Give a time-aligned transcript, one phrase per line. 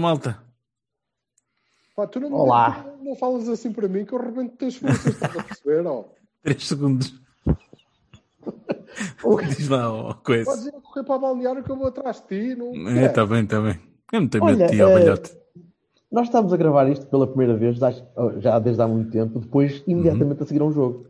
[0.00, 0.42] Malta.
[1.94, 2.84] Pá, tu não, Olá.
[2.98, 5.86] Não, não falas assim para mim que eu rebento as forças, estás a perceber?
[5.86, 6.04] ó?
[6.42, 7.20] 3 segundos.
[9.56, 10.44] Diz lá, ó, coisa.
[10.44, 12.54] Podes ir a correr para a balneário que eu vou atrás de ti.
[12.56, 12.88] Não...
[12.88, 13.78] É, tá bem, tá bem.
[14.12, 15.36] Eu não tenho medo de ti, ó, velhote.
[16.10, 17.92] Nós estamos a gravar isto pela primeira vez, já-
[18.38, 21.06] já desde há muito tempo, depois imediatamente a seguir a um jogo.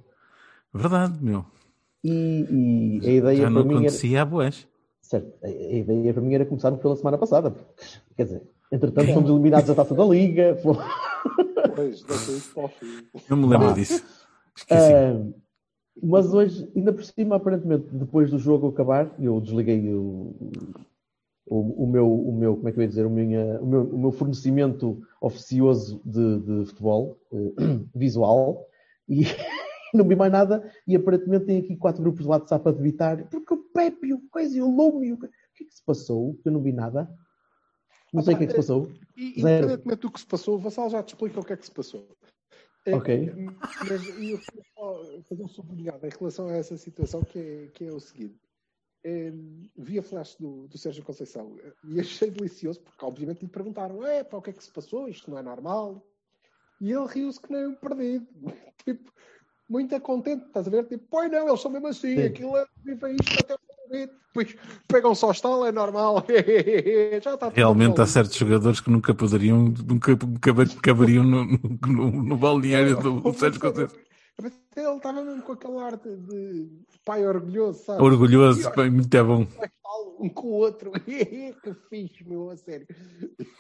[0.75, 1.45] Verdade, meu.
[2.05, 4.69] E, e a ideia Já não para mim era, acontecia há boés.
[5.01, 7.55] certo, a, a ideia para mim era começarmos pela semana passada.
[8.17, 10.57] Quer dizer, entretanto fomos eliminados da taça da Liga.
[10.63, 10.83] fomos-
[11.75, 12.87] Pois, deixa isso para o fim.
[13.29, 13.73] Eu me lembro Ah.
[13.73, 14.03] disso.
[14.57, 14.93] Esqueci.
[14.93, 15.23] Ah,
[16.03, 20.35] mas hoje, ainda por cima, aparentemente, depois do jogo acabar, eu desliguei o,
[21.47, 23.83] o, o meu, o meu, como é que eu ia dizer, o, minha, o, meu,
[23.83, 27.53] o meu fornecimento oficioso de, de futebol eh,
[27.95, 28.67] visual
[29.09, 29.23] e
[29.95, 30.71] não vi mais nada.
[30.87, 34.57] E aparentemente tem aqui quatro grupos de WhatsApp a debitar, porque o Pepe, o coisa
[34.57, 36.39] e o Lume, o que que é que se passou?
[36.45, 37.11] Eu não vi nada.
[38.13, 38.91] Não sei o que é que se passou.
[39.17, 39.65] E, Zero.
[39.65, 41.71] independentemente do que se passou, o Vassal já te explica o que é que se
[41.71, 42.09] passou.
[42.87, 43.35] É, Ok.
[43.89, 47.85] Mas eu queria só fazer um sublinhado em relação a essa situação, que é, que
[47.85, 48.39] é o seguinte.
[49.03, 49.33] É,
[49.77, 54.23] vi a flash do, do Sérgio Conceição e achei delicioso, porque obviamente lhe perguntaram: é
[54.23, 55.09] pá, o que é que se passou?
[55.09, 56.05] Isto não é normal.
[56.81, 58.27] E ele riu-se que nem um perdido.
[58.85, 59.13] tipo,
[59.69, 60.87] muito contente, estás a ver?
[60.87, 62.25] Tipo, pois não, eles são mesmo assim, Sim.
[62.25, 63.70] aquilo é, vivem isto até o.
[63.91, 66.25] Depois pegam só estalo, é normal.
[67.23, 71.45] Já está Realmente há certos jogadores que nunca poderiam, nunca nunca caberiam no,
[71.87, 74.10] no, no balneário do, do Sérgio Conceição.
[74.39, 74.49] Ele
[74.97, 76.69] estava mesmo com aquela arte de
[77.05, 78.03] pai orgulhoso, sabe?
[78.03, 79.47] Orgulhoso, bem, muito é bom.
[80.21, 80.93] Um com o outro.
[81.03, 82.87] que fixe, meu, a sério.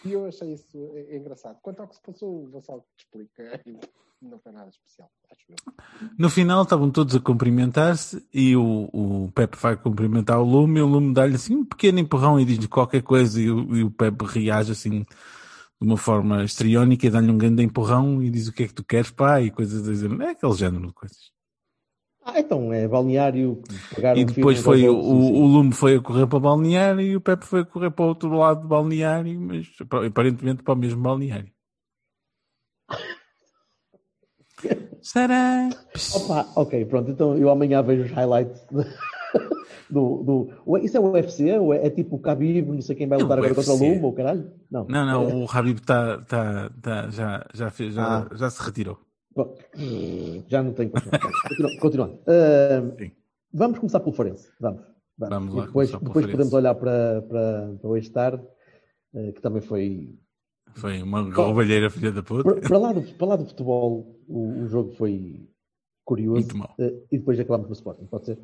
[0.04, 1.59] E eu achei isso eh, engraçado.
[1.62, 3.60] Quanto ao que se passou, o Vassal te explica.
[4.22, 6.09] Não foi nada especial, acho eu.
[6.19, 10.82] No final estavam todos a cumprimentar-se e o, o Pepe vai cumprimentar o Lume e
[10.82, 13.91] o Lume dá-lhe assim um pequeno empurrão e diz-lhe qualquer coisa e o, e o
[13.91, 15.06] Pepe reage assim
[15.80, 18.74] de uma forma estriónica e dá-lhe um grande empurrão e diz o que é que
[18.74, 20.10] tu queres, pá, e coisas a dizer.
[20.20, 21.30] É aquele género de coisas.
[22.22, 23.62] Ah, então, é balneário.
[24.14, 27.46] E depois foi o, o Lume foi a correr para o balneário e o Pepe
[27.46, 29.66] foi a correr para o outro lado do balneário, mas
[30.06, 31.50] aparentemente para o mesmo balneário.
[35.00, 35.70] Será?
[36.14, 37.10] Opa, ok, pronto.
[37.10, 38.60] Então eu amanhã vejo os highlights
[39.91, 40.48] do.
[40.64, 41.58] do isso é o UFC?
[41.58, 43.76] Ou é, é tipo o Khabib, não sei quem vai É lutar agora contra o.
[43.76, 44.50] Luma, ou caralho?
[44.70, 44.86] Não.
[44.86, 48.36] Não, não, o Habib tá, tá, tá, já, já, fez, já, Ah.
[48.36, 48.98] já se retirou.
[49.34, 49.54] Bom,
[50.48, 50.91] já não tenho
[51.80, 52.18] Continuando.
[52.26, 53.12] Ah, Sim.
[53.52, 54.48] vamos começar pelo Forense.
[54.60, 54.82] Vamos.
[55.16, 55.34] vamos.
[55.34, 58.42] Vamos lá depois, depois podemos olhar para, para, para hoje tarde,
[59.14, 60.18] ah, que também foi.
[60.74, 62.44] Foi uma roubalheira filha da puta.
[62.44, 65.48] Para, para lá, do, para lá do futebol, o, o jogo foi
[66.04, 66.41] curioso.
[66.41, 66.74] Muito mau.
[66.78, 68.38] Ah, e depois acabamos no Sporting, pode ser?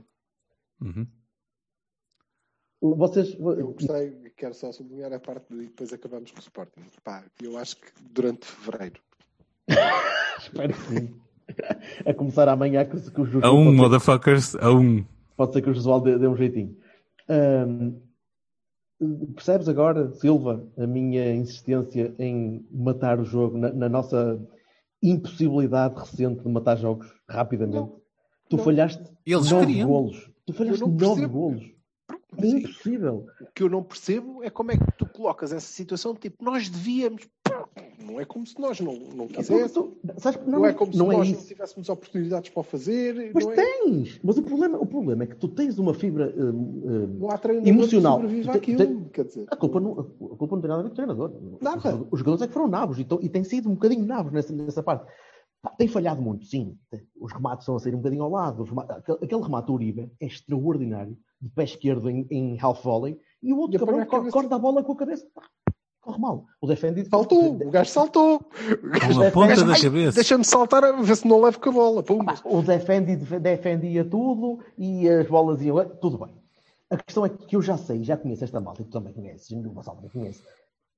[0.80, 1.06] Uhum.
[2.80, 3.34] Vocês.
[3.34, 6.82] Eu gostei, quero só sublinhar a parte de depois acabamos com o Sporting.
[7.02, 9.00] Pá, eu acho que durante fevereiro.
[10.38, 11.20] Espero que sim.
[12.04, 15.04] A começar amanhã que, que o Josué A um, pode, ser, motherfuckers, a um.
[15.36, 16.76] pode ser que o Josué dê, dê um jeitinho.
[17.28, 17.94] Ahm,
[19.34, 24.40] percebes agora, Silva, a minha insistência em matar o jogo na, na nossa
[25.02, 27.76] impossibilidade recente de matar jogos rapidamente?
[27.76, 28.00] Não.
[28.48, 28.64] tu Não.
[28.64, 29.88] falhaste Eles nove queriam.
[29.88, 30.30] golos.
[30.46, 31.62] Tu falhaste não nove golos.
[32.08, 33.26] É Mas impossível.
[33.40, 36.68] O que eu não percebo é como é que tu colocas essa situação tipo, nós
[36.68, 37.26] devíamos.
[37.98, 39.72] Não é como se nós não, não Porque quiséssemos.
[39.72, 41.40] tu- sabes que Não, é como se não é nós isso.
[41.40, 43.32] não tivéssemos oportunidades para o fazer.
[43.34, 44.20] Mas não, é, tens!
[44.22, 48.20] Mas o problema, o problema é que tu tens uma fibra não há treinador emocional.
[48.20, 48.76] que àquilo.
[48.78, 50.92] te- te- Quer dizer, A culpa, não, a culpa não tem nada a ver com
[50.92, 51.32] o treinador.
[51.60, 51.94] Nada.
[51.96, 54.32] Os, os jogadores é que foram nabos e, tão- e têm sido um bocadinho nabos
[54.32, 55.06] nessa, nessa parte.
[55.78, 56.76] Tem falhado muito, sim.
[57.20, 58.64] Os remates estão a sair um bocadinho ao lado.
[58.88, 63.58] Aquele, remate do Uribe é extraordinário, de pé esquerdo em, em half volley, e o
[63.58, 64.32] outro E cabrão cabeça.
[64.32, 65.26] corta a bola com a cabeça.
[65.34, 65.42] Pá,
[66.00, 66.46] corre mal.
[66.60, 67.08] O defendido.
[67.08, 68.38] saltou, o gajo saltou.
[68.40, 70.14] Com a ponta da cabeça.
[70.14, 72.02] Deixa-me saltar a ver se não levo com a bola.
[72.02, 72.34] Pumba.
[72.44, 75.84] O defendi defendia tudo e as bolas iam.
[76.00, 76.34] Tudo bem.
[76.88, 79.50] A questão é que eu já sei, já conheço esta malta, e tu também conheces,
[79.50, 80.40] o Vassal também conhece.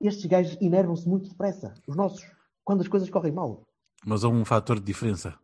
[0.00, 2.22] Estes gajos enervam-se muito depressa, os nossos,
[2.62, 3.66] quando as coisas correm mal.
[4.06, 5.34] Mas há um fator de diferença.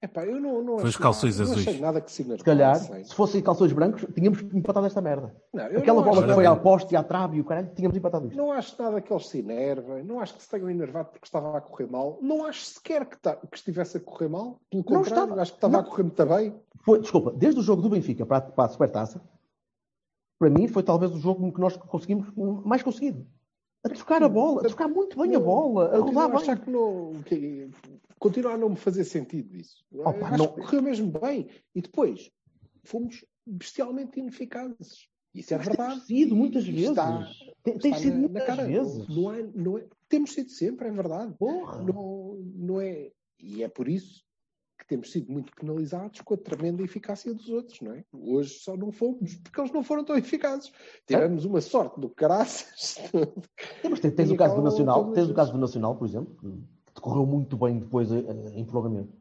[0.00, 1.64] Epá, eu não, não Foi os calções nada, azuis.
[1.66, 5.34] Não achei nada que se Se calhar, se fossem calções brancos, tínhamos empatado esta merda.
[5.52, 7.72] Não, eu Aquela não bola que foi à poste e à trave e o caralho,
[7.74, 8.36] tínhamos empatado isto.
[8.36, 11.58] Não acho nada que eles se enervem, não acho que se tenham enervado porque estava
[11.58, 14.98] a correr mal, não acho sequer que, ta- que estivesse a correr mal, pelo Não
[14.98, 15.42] contrário, estava.
[15.42, 15.80] acho que estava Não.
[15.80, 16.54] a correr muito bem.
[16.84, 19.20] Foi, desculpa, desde o jogo do Benfica para, a- para a Supertaça,
[20.38, 22.28] para mim foi talvez o jogo que nós conseguimos
[22.64, 23.26] mais conseguido.
[23.90, 26.64] A tocar a bola, a tocar muito bem a bola, a rodar achar bem.
[26.64, 27.68] que não, que,
[28.18, 29.84] continua a não me fazer sentido isso.
[29.92, 31.48] Opa, não- correu mesmo bem.
[31.74, 32.30] E depois
[32.84, 35.08] fomos bestialmente ineficazes.
[35.34, 35.90] Isso é Mas verdade.
[35.92, 36.88] temos sido muitas E vezes.
[36.90, 37.28] está-
[37.62, 38.64] Tem, tem sido na- na muitas cara.
[38.66, 39.08] vezes.
[39.08, 41.34] Não é, não é- temos sido sempre, é verdade.
[41.38, 41.82] Porra.
[41.82, 44.24] Não, não é, e é por isso
[44.88, 48.04] temos sido muito penalizados com a tremenda eficácia dos outros, não é?
[48.12, 50.72] Hoje só não fomos porque eles não foram tão eficazes.
[51.06, 52.96] Tivemos uma sorte do caraças.
[53.88, 56.34] Mas tens, tens o caso do Nacional, tens o as- caso do Nacional, por exemplo,
[56.86, 58.18] que te correu muito bem depois eh,
[58.54, 59.12] em prolongamento.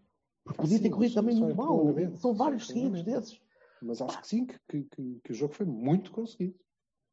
[0.43, 1.85] Porque podia ter corrido também muito mal.
[2.15, 3.39] São vários seguidos desses.
[3.81, 6.55] Mas acho que sim, que, que, que- o jogo foi muito conseguido.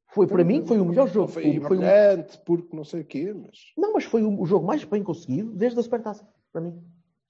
[0.07, 1.27] Foi, para mim, foi o melhor jogo.
[1.29, 3.73] Foi Foi, brilhante, porque não sei o quê, mas.
[3.77, 6.81] Não, mas foi o, o jogo mais bem conseguido desde a Supertaça, para mim.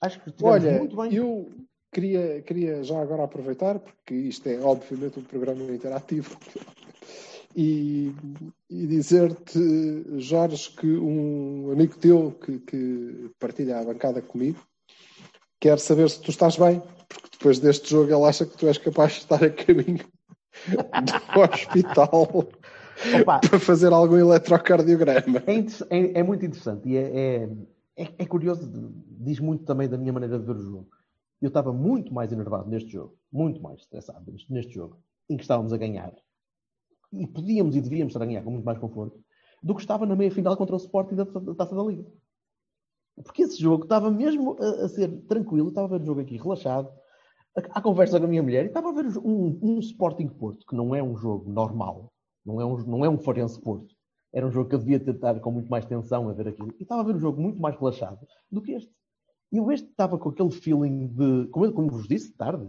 [0.01, 1.15] Acho que tivemos Olha, muito bem.
[1.15, 1.51] eu
[1.93, 6.37] queria, queria já agora aproveitar, porque isto é obviamente um programa interativo,
[7.57, 8.13] e,
[8.69, 9.59] e dizer-te,
[10.19, 14.59] Jorge, que um amigo teu que, que partilha a bancada comigo
[15.61, 18.77] quer saber se tu estás bem, porque depois deste jogo ele acha que tu és
[18.77, 20.05] capaz de estar a caminho
[21.35, 22.29] do hospital
[23.21, 25.43] Opa, para fazer algum eletrocardiograma.
[25.47, 27.49] é, é- é muito interessante e é,
[27.97, 28.69] é, é- curioso,
[29.21, 30.89] diz muito também da minha maneira de ver o jogo.
[31.41, 34.99] Eu estava muito mais enervado neste jogo, muito mais estressado neste- jogo,
[35.29, 36.15] em que estávamos a ganhar.
[37.13, 39.23] E podíamos e devíamos estar a ganhar com muito mais conforto,
[39.63, 42.05] do que estava na meia final contra o Sporting da, da Taça da Liga.
[43.23, 46.37] Porque esse jogo estava mesmo a, a ser tranquilo, estava a ver o jogo aqui
[46.37, 46.91] relaxado,
[47.57, 50.75] a conversa com a minha mulher, e estava a ver um, um Sporting Porto, que
[50.75, 52.13] não é um jogo normal,
[52.45, 53.94] não é um, não é um Farense Porto.
[54.35, 56.75] Era um jogo que eu devia tentar com muito mais tensão a ver aquilo.
[56.79, 58.19] E estava a ver um jogo muito mais relaxado
[58.51, 58.91] do que este.
[59.53, 62.65] E eu este estava com aquele feeling de, como, como vos disse, tarde,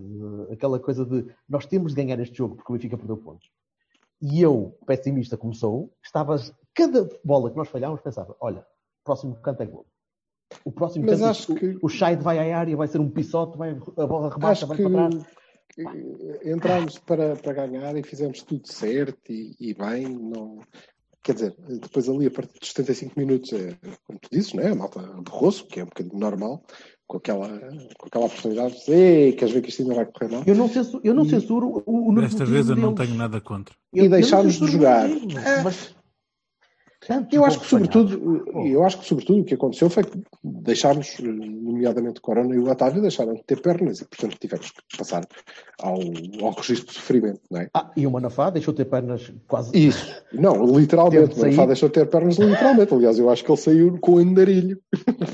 [0.50, 3.50] eh, aquela coisa de nós temos de ganhar este jogo porque o Benfica perdeu pontos.
[4.21, 6.35] E eu, pessimista como sou, estava,
[6.75, 9.88] cada bola que nós falhávamos, pensava, olha, o próximo canto é gol.
[10.63, 13.09] O próximo Mas canto, acho o, que- o Scheid vai à área, vai ser um
[13.09, 15.25] pisote, vai, a bola rebaixa, vai que para trás.
[15.79, 20.07] eh, entramos para, para ganhar e fizemos tudo certo e, e bem.
[20.07, 20.59] Não...
[21.25, 23.75] Quer dizer, depois ali a partir dos 75 minutos, é,
[24.06, 24.72] como tu dizes, né?
[24.72, 26.63] a malta borrou-se, que é um bocadinho normal,
[27.07, 27.50] com aquela,
[27.98, 30.44] com aquela oportunidade de Ei, queres ver que isto ainda vai correr mal?
[30.45, 33.07] Eu não censuro, eu não E- censuro o, o Desta vez eu não deles.
[33.07, 33.74] tenho nada contra.
[33.92, 35.10] E não deixámos de jogar.
[35.10, 35.63] É.
[35.63, 35.95] Mas
[37.31, 42.19] Eu acho que sobretudo, eu acho que sobretudo o que aconteceu foi que deixámos, nomeadamente
[42.19, 45.24] o Corona e o Otávio, deixaram de ter pernas e portanto tivemos que passar
[45.81, 46.00] ao,
[46.42, 47.69] ao registro de sofrimento, não é?
[47.74, 49.78] Ah, e o Manafá deixou de ter pernas quase.
[49.78, 53.58] Isso, não, literalmente, o Manafá deixou de ter pernas literalmente, aliás, eu acho que ele
[53.58, 54.80] saiu com o andarilho.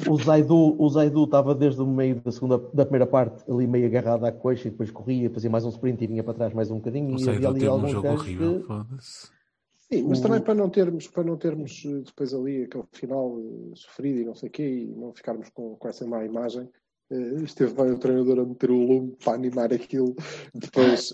[0.09, 3.85] O Zaidu, o Zaidu estava desde o meio da segunda, da primeira parte ali meio
[3.85, 6.69] agarrado à coxa e depois corria, fazia mais um sprint e vinha para trás mais
[6.71, 7.09] um bocadinho.
[7.09, 8.59] Não e sei, havia ali teve um alguns jogo gajos horrível.
[8.59, 9.40] que- Foda-se.
[9.93, 13.75] Sim, mas também para não termos, para não termos eh, depois ali aquele final eh,
[13.75, 16.69] sofrido e não sei o quê, e não ficarmos com, com essa má imagem,
[17.11, 20.15] eh, esteve bem o treinador a meter o lume para animar aquilo
[20.55, 21.13] depois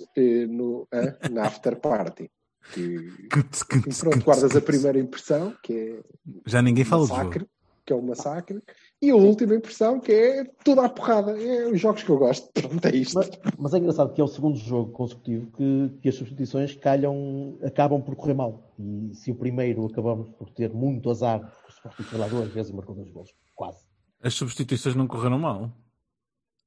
[0.50, 0.88] no,
[1.32, 2.30] na after party.
[2.74, 3.64] Que, e cuts,
[4.00, 6.04] pronto, guardas a primeira impressão, que é
[6.46, 7.52] Já ninguém fala massacre, jogo.
[7.84, 8.62] que é um massacre,
[9.02, 11.32] e a última impressão, que é toda a porrada.
[11.42, 12.50] É os jogos que eu gosto.
[12.54, 13.14] Pronto, é isto.
[13.16, 17.58] Mas, mas é engraçado que é o segundo jogo consecutivo que, que as substituições calham,
[17.64, 18.74] acabam por correr mal.
[18.80, 22.48] E se o primeiro acabamos por ter muito azar, porque o Sporting foi lá duas
[22.52, 23.86] vezes e marcou dois gols, quase.
[24.22, 25.72] As substituições não correram mal.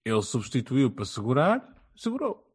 [0.04, 2.46] Ele substituiu para segurar, segurou.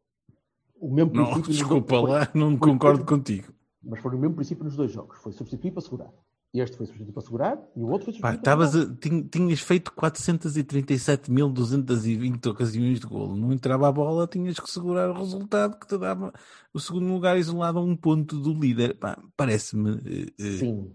[0.80, 3.52] O mesmo Não, desculpa dois- lá, não foi- concordo contigo.
[3.82, 5.16] Mas foi o mesmo princípio nos dois jogos.
[5.18, 6.10] Foi substituir para segurar.
[6.60, 9.28] Este foi substituir para segurar e o outro foi Pá, substituir para segurar.
[9.30, 13.36] tinhas feito 437.220 ocasiões de golo.
[13.36, 16.32] Não entrava a bola, tinhas que segurar o resultado que te dava
[16.72, 18.94] o segundo lugar isolado a um ponto do líder.
[18.94, 20.90] Pá, Parece-me eh, Sim.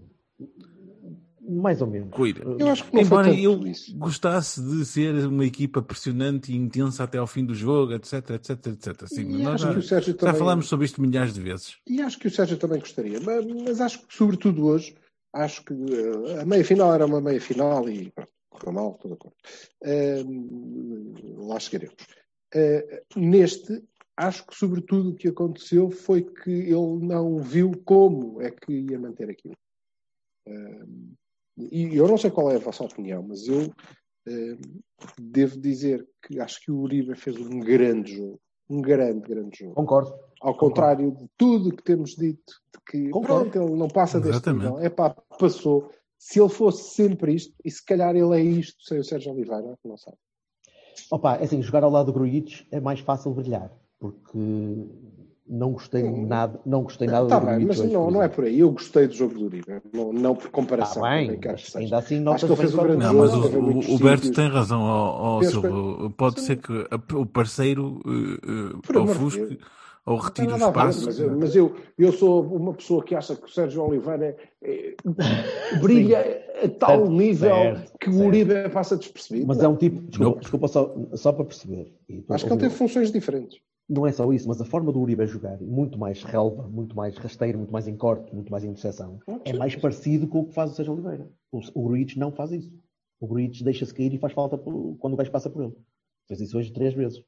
[1.43, 2.09] Mais ou menos.
[2.11, 2.43] coira.
[2.59, 3.97] Eu acho que não Embora eu isso.
[3.97, 8.67] gostasse de ser uma equipa pressionante e intensa até ao fim do jogo, etc, etc,
[8.67, 9.07] etc.
[9.07, 11.75] Sim, E nós já, já também- falámos sobre isto milhares de vezes.
[11.89, 14.95] E acho que o Sérgio também gostaria, mas, mas acho que, sobretudo hoje,
[15.33, 19.11] acho que eh, a meia final era uma meia final e pronto, correu mal, estou
[19.11, 19.37] de acordo.
[19.83, 20.23] Eh,
[21.37, 21.95] lá chegaremos.
[22.53, 23.83] Eh, neste,
[24.17, 28.99] acho que, sobretudo, o que aconteceu foi que ele não viu como é que ia
[28.99, 29.55] manter aquilo.
[30.47, 30.85] Eh,
[31.57, 33.71] e eu não sei qual é a vossa opinião, mas eu
[34.27, 34.57] Eh,
[35.19, 38.39] devo dizer que acho que o Uribe fez um grande jogo.
[38.71, 39.75] Um grande, grande jogo.
[39.75, 40.13] Concordo.
[40.41, 43.51] Ao contrário de tudo que temos dito, de que Concordo.
[43.51, 44.63] pronto, ele não passa deste Exatamente.
[44.63, 44.79] nível.
[44.79, 45.91] É pá, passou.
[46.17, 49.77] Se ele fosse sempre isto, e se calhar ele é isto sem o Sérgio Oliveira,
[49.83, 50.13] não sei.
[51.11, 54.37] Opa, é assim, jogar ao lado do Grujic é mais fácil brilhar, porque
[55.47, 58.43] não gostei nada, não gostei nada Está do bem, mas hoje, não, não é por
[58.45, 58.59] aí.
[58.59, 61.01] Eu gostei do jogo do Uribe, não, não por comparação.
[61.01, 63.31] Tá bem, também ainda assim Acho notas que ele fez um grande Não, quando- mas
[63.51, 66.09] jogo, o, muitos o, o Berto tem razão, ó, ó, Fez Silva.
[66.17, 66.71] Pode ser que
[67.15, 67.99] o parceiro
[68.89, 69.59] amor de ofusque
[70.05, 71.05] ou Não retire o espaço.
[71.05, 74.95] mas, eu- mas eu, eu sou uma pessoa que acha que o Sérgio Oliveira é-
[74.95, 76.19] é- brilha
[76.63, 78.27] a tal Certo, nível certo, que o certo.
[78.27, 79.47] Uribe passa despercebido.
[79.47, 81.93] Mas é um tipo, desculpa, desculpa só, só para perceber.
[82.07, 83.59] E Acho que ele tem funções diferentes.
[83.93, 87.17] Não é só isso, mas a forma do Uribe jogar, muito mais relva, muito mais
[87.17, 90.53] rasteiro, muito mais em corte, muito mais em interseção, é mais parecido com o que
[90.53, 91.29] faz o Sérgio Oliveira.
[91.51, 92.71] O, o não faz isso.
[93.19, 95.73] O Grujic deixa-se cair e faz falta por- quando o gajo passa por ele.
[96.25, 97.21] Fez isso hoje três vezes.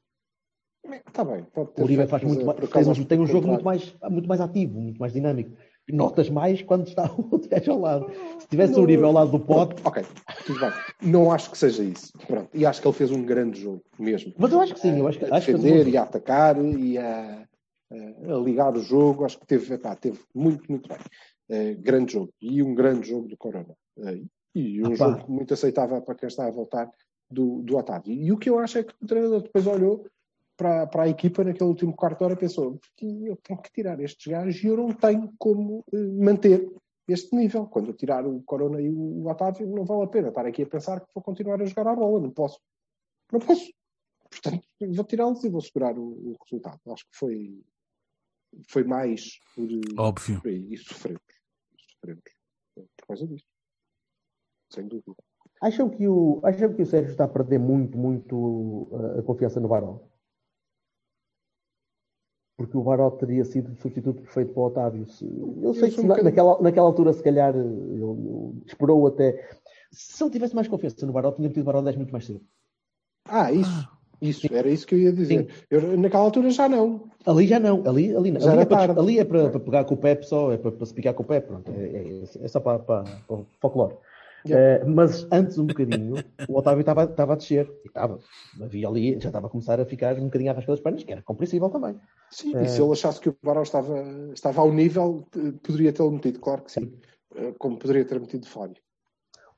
[1.06, 1.44] Está bem.
[1.54, 4.40] Pode ter O Uribe faz muito eh, mais, tem, um- jogo muito mais, muito mais
[4.40, 5.52] ativo, muito mais dinâmico.
[5.92, 8.12] Notas mais quando está o outro gajo ao lado.
[8.40, 10.04] Se tivesse o Uribe ao lado do pote, Ok,
[10.46, 10.72] tudo bem.
[11.02, 12.12] Não acho que seja isso.
[12.26, 12.50] Pronto.
[12.54, 14.34] E acho que ele fez um grande jogo mesmo.
[14.38, 16.64] mas eu acho que sim, eu acho que, a acho que defender e a atacar
[16.64, 17.44] e a,
[17.92, 19.26] a- ligar o jogo.
[19.26, 20.98] Acho que teve, epá, teve muito, muito bem.
[21.50, 22.30] Eh, grande jogo.
[22.42, 23.76] E um grande jogo do Corona.
[24.00, 24.22] Eh,
[24.56, 25.10] e um Epá.
[25.12, 26.90] jogo muito aceitável para quem está a voltar
[27.30, 28.14] do, do Otávio.
[28.14, 30.06] E o que eu acho é que o treinador depois olhou
[30.56, 34.32] para, para a equipa naquele último quarto de hora pensou eu tenho que tirar estes
[34.32, 36.72] gajos e eu não tenho como eh, manter
[37.08, 37.68] este nível.
[37.68, 40.68] Quando eu tirar o Corona e o Otávio, não vale a pena estar aqui a
[40.68, 42.20] pensar que vou continuar a jogar a bola.
[42.20, 42.60] Não posso.
[43.32, 43.72] Não posso.
[44.30, 46.80] Portanto, vou tirá-los e vou segurar o, o resultado.
[46.88, 47.62] Acho que foi,
[48.68, 49.68] foi mais por,
[50.00, 50.42] Óbvio.
[50.42, 50.74] por aí.
[50.74, 51.22] E sofremos.
[51.78, 52.24] Sofremos
[52.76, 53.46] por causa disso.
[54.72, 55.16] Sem dúvida.
[55.62, 58.36] Acham que, o, acham que o Sérgio está a perder muito, muito
[58.92, 60.02] uh, a confiança no Baró?
[62.56, 65.08] Porque o Baró teria sido o substituto perfeito para o Otávio.
[65.08, 65.26] Se-
[65.62, 69.50] Eu sei que um na- naquela, naquela altura, se calhar, ele, esperou até.
[69.92, 72.42] Se ele tivesse mais confiança no Baró, tinha metido o Baró 10 minutos mais cedo.
[73.26, 73.90] Ah, isso.
[74.22, 75.50] Isso, era isso que eu ia dizer.
[75.70, 77.10] Eu, naquela altura já não.
[77.26, 78.40] Ali já não, ali, ali, não.
[78.50, 80.86] Ali, é, para, ali é para, para pegar com o Pep só, é para, para
[80.86, 83.96] se picar com o Pep, pronto, é, é- é só para, para, para o folclore.
[84.50, 86.16] Eh, mas antes um bocadinho,
[86.50, 88.20] o Otávio estava, estava a descer, e estava,
[88.62, 91.12] havia ali, já estava a começar a ficar um bocadinho à rasca das pernas, que
[91.12, 92.00] era compreensível também.
[92.30, 92.64] Sim, É.
[92.64, 94.02] e se ele achasse que o Barão estava,
[94.34, 96.94] estava ao nível, eh, poderia tê-lo metido, claro que sim.
[97.36, 98.82] Eh, Como poderia ter metido o Fábio.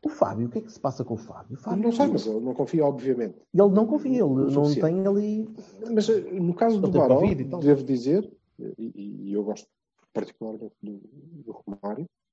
[0.06, 1.58] O Fábio, o que é que se passa com o Fábio?
[1.58, 3.38] O Fábio Não sei, mas ele não confia, obviamente.
[3.52, 4.82] Ele não confia, ele não suficiente.
[4.82, 5.50] tem ali.
[5.92, 9.68] Mas eh, no caso do Ele Barão, devo dizer, eh, e, e eu gosto
[10.14, 11.02] particularmente do,
[11.44, 12.25] do Romário, eh,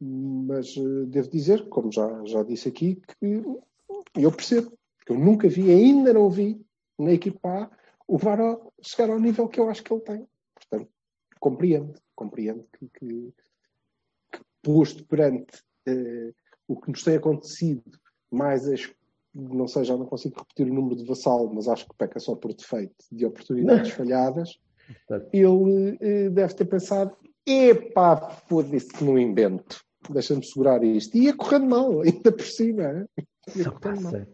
[0.00, 3.42] mas eh, devo dizer, como já, já disse aqui, que
[4.16, 6.64] eu percebo, porque eu nunca vi, ainda não vi,
[6.98, 7.70] na equipa A,
[8.06, 10.26] o Baró chegar ao nível que eu acho que ele tem.
[10.54, 10.90] Portanto,
[11.40, 13.34] compreendo, compreendo que, que,
[14.32, 16.32] que posto perante eh,
[16.68, 17.98] o que nos tem acontecido,
[18.30, 18.92] mais as
[19.34, 22.36] não sei, já não consigo repetir o número de vassalo, mas acho que peca só
[22.36, 24.60] por defeito de oportunidades falhadas.
[25.08, 25.28] Certo.
[25.32, 28.16] Ele eh, deve ter pensado: epá,
[28.48, 31.16] foda-se que não invento, deixa-me segurar isto.
[31.16, 33.06] E ia correndo mal, ainda por cima.
[33.56, 34.12] Ia Só correndo mal.
[34.12, 34.28] passa.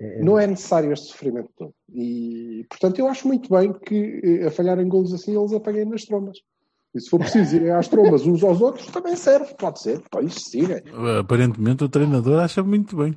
[0.00, 1.74] É- Não é necessário este sofrimento todo.
[1.92, 5.84] E, portanto, eu acho muito bem que eh, a falhar em golos assim eles apaguem
[5.84, 6.38] nas trombas.
[6.94, 10.02] E se for preciso irem às trombas uns aos outros, também serve, pode ser.
[10.10, 10.82] Pois siga.
[11.20, 13.16] Aparentemente o treinador acha muito bem.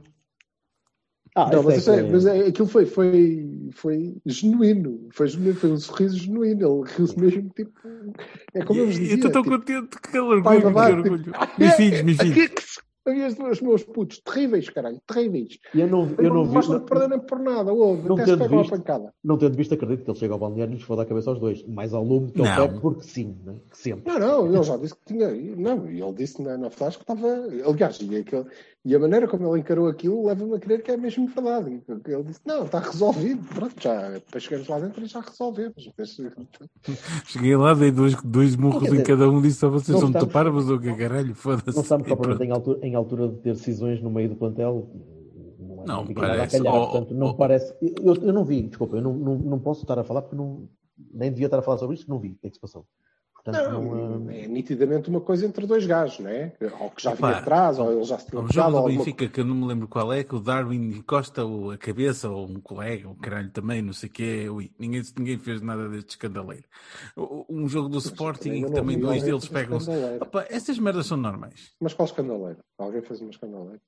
[1.35, 5.07] Ah, Não, mas, isso isso é- é- mas é- aquilo foi, foi, foi genuíno.
[5.11, 6.81] Foi genuíno, foi um sorriso genuíno.
[6.83, 7.71] Ele riu-se mesmo, tipo.
[8.53, 9.15] É como eu vos E dizia.
[9.15, 10.65] estou tão tipo, contente, que orgulho, pai que
[10.99, 11.23] orgulho.
[11.23, 12.83] tipo, Meus filhos, meus filhos.
[13.05, 15.57] Havia os meus putos terríveis, caralho, terríveis.
[15.75, 16.53] Eu não, eu não não vi.
[16.53, 17.73] gostam Não, de perder nem por nada.
[17.73, 18.71] Ouve, Não até se pegam a visto.
[18.77, 19.13] pancada.
[19.21, 21.37] não tendo visto, acredito que ele chega ao balneário e lhes foda a cabeça aos
[21.37, 21.67] dois.
[21.67, 22.55] Mais ao lume que ao Não.
[22.69, 23.55] Pep, porque sim, né?
[23.69, 24.09] que sempre.
[24.09, 25.27] Não, não, ele já disse que tinha.
[25.33, 27.27] Não, e ele disse na, na flash que estava.
[27.67, 28.45] Aliás, e, aquele-
[28.85, 31.81] e a maneira como ele encarou aquilo leva-me a crer que é mesmo verdade.
[32.05, 33.41] Ele disse: não, está resolvido.
[33.55, 34.09] Pronto, já.
[34.11, 35.89] Depois chegamos lá dentro e já resolvemos.
[37.25, 40.27] Cheguei lá, dei dois, dois murros em cada um, disse a vocês não são estamos-
[40.27, 41.75] topáramos ou que caralho, foda-se.
[41.75, 42.43] Não estamos E propriamente pronto.
[42.43, 44.89] em altura, em altura de ter decisões no meio do plantel.
[45.59, 46.57] Não, é- Não, parece.
[46.57, 47.33] calhar, Oh, portanto, não oh.
[47.35, 47.73] parece.
[47.81, 50.67] Eu, eu não vi, desculpa, eu não, não, não posso estar a falar porque não,
[51.13, 52.85] nem devia estar a falar sobre isto, não vi o que é que se passou.
[53.43, 56.53] Portanto, não, Não, ah, é nitidamente uma coisa entre dois gajos, não é?
[56.79, 58.97] Ou que já vinha Opa, atrás, ou ele já se tinha um jogo do alguma
[58.97, 62.47] Benfica que eu não me lembro qual é, que o Darwin encosta a cabeça, ou
[62.47, 64.49] um colega, ou caralho também, não sei o quê.
[64.49, 66.63] Ui, ninguém, ninguém fez nada deste escandaleiro.
[67.49, 69.89] Um jogo do Sporting em que também dois deles pegam-se.
[70.49, 71.73] essas merdas são normais.
[71.81, 72.59] Mas qual escandaleiro?
[72.77, 73.81] Alguém fez uma escandaleiro?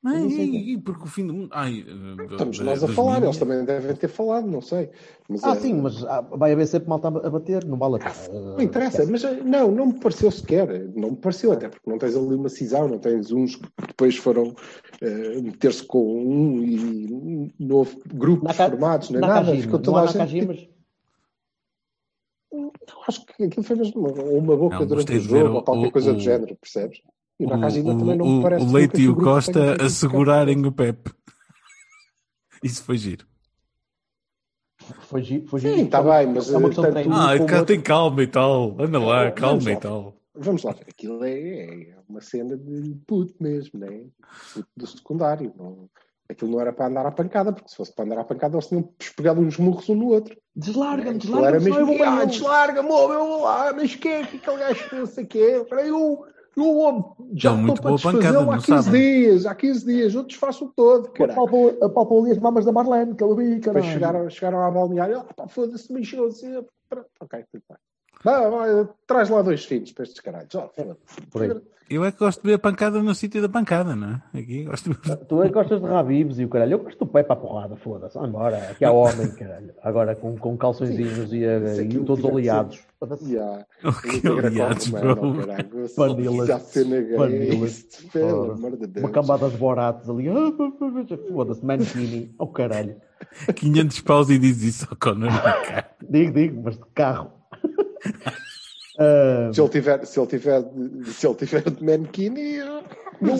[0.00, 0.40] Não sei.
[0.56, 1.48] ai, ai, porque o fim do mundo.
[1.52, 4.60] Ai, eh, Estamos da- nós a das falar, minhas- eles também devem ter falado, não
[4.60, 4.90] sei.
[5.28, 7.98] Mas, Ah, é- sim, mas ah, vai haver sempre malta a bater, não vale a
[7.98, 8.28] pena.
[8.56, 10.88] Não interessa, mas eh, não, não me pareceu sequer.
[10.94, 14.16] Não me pareceu, até porque não tens ali uma cisão, não tens uns que depois
[14.16, 14.54] foram
[15.00, 19.62] eh, meter-se com um e não houve grupos Naka- formados, nem Nakajima, nada.
[19.62, 20.16] Ficou toda a gente.
[20.18, 20.68] Nakajimas?
[22.52, 22.72] Não,
[23.06, 25.92] acho que aquilo foi mesmo uma, uma boca Não, durante o jogo ou qualquer o-
[25.92, 27.02] coisa o- do género, percebes?
[27.38, 29.52] E o O, Nakajima também não o- me parece o Leite que e o Costa
[29.52, 31.10] tenha a sido segurarem o Pepe.
[32.62, 33.26] Isso foi giro.
[35.02, 35.46] Foi giro.
[35.46, 35.82] Foi Sim, giro.
[35.86, 38.76] está bem, mas É uma questão tanto um Ah, como cá tem calma e tal.
[38.80, 39.80] Anda lá, calma e lá.
[39.80, 40.14] tal.
[40.34, 44.04] Vamos lá ver, aquilo é, é uma cena de puto mesmo, né?
[44.54, 45.52] Puto do secundário.
[45.56, 45.90] Não,
[46.28, 48.68] aquilo não era para andar à pancada, porque se fosse para andar à pancada eles
[48.68, 50.36] tinham pegado uns murros um no outro.
[50.54, 54.08] Deslarga-me, Aquilo era deslarga-me, só eu vou ah, deslarga-me, oh, eu vou lá, mas que
[54.08, 55.66] é que aquele gajo que sei o quê?
[55.68, 56.24] Peraí, eu,
[56.64, 58.96] eu já estou muito para boa pancada desfazê-lo há no 15 sábado.
[58.98, 61.10] dias, há 15 dias, eu desfaço todo,
[61.82, 63.84] apalpou ali as mamas da Marlene, que ela vi, caralho.
[63.84, 66.52] chegaram, chegaram à balneária, ah, foda-se, mexeu assim,
[66.88, 67.78] pronto, ok, tudo bem.
[69.06, 71.60] Traz lá dois filhos para estes caralhos, aí.
[71.90, 74.40] Eu é que gosto de ver a pancada no sítio da pancada, não é?
[74.40, 75.16] Aqui gosto de ver.
[75.16, 76.72] Tu é que gostas de rabibs e o caralho.
[76.74, 78.18] Eu gosto do pé para a porrada, foda-se.
[78.18, 78.58] Embora.
[78.58, 79.72] Aqui há homem, caralho.
[79.82, 82.78] Agora com, com calçõezinhos e, eh, Se e todos oleados.
[83.22, 83.64] Yeah.
[84.90, 85.36] Bro.
[85.96, 86.76] Pandilas.
[86.76, 87.82] É Pandilas.
[88.12, 88.52] pelo Foda-se.
[88.52, 89.04] amor de Deus.
[89.04, 90.26] Uma cambada de boratos ali.
[91.32, 92.34] Foda-se, mankini.
[92.38, 92.96] Oh caralho.
[93.54, 95.30] 500 paus e diz isso ao Conor.
[96.10, 97.37] Digo, digo, mas de carro.
[98.98, 100.62] Ah, Se ele tiver, se ele tiver,
[101.06, 102.82] se ele tiver de mankini, eu-
[103.20, 103.38] Não-.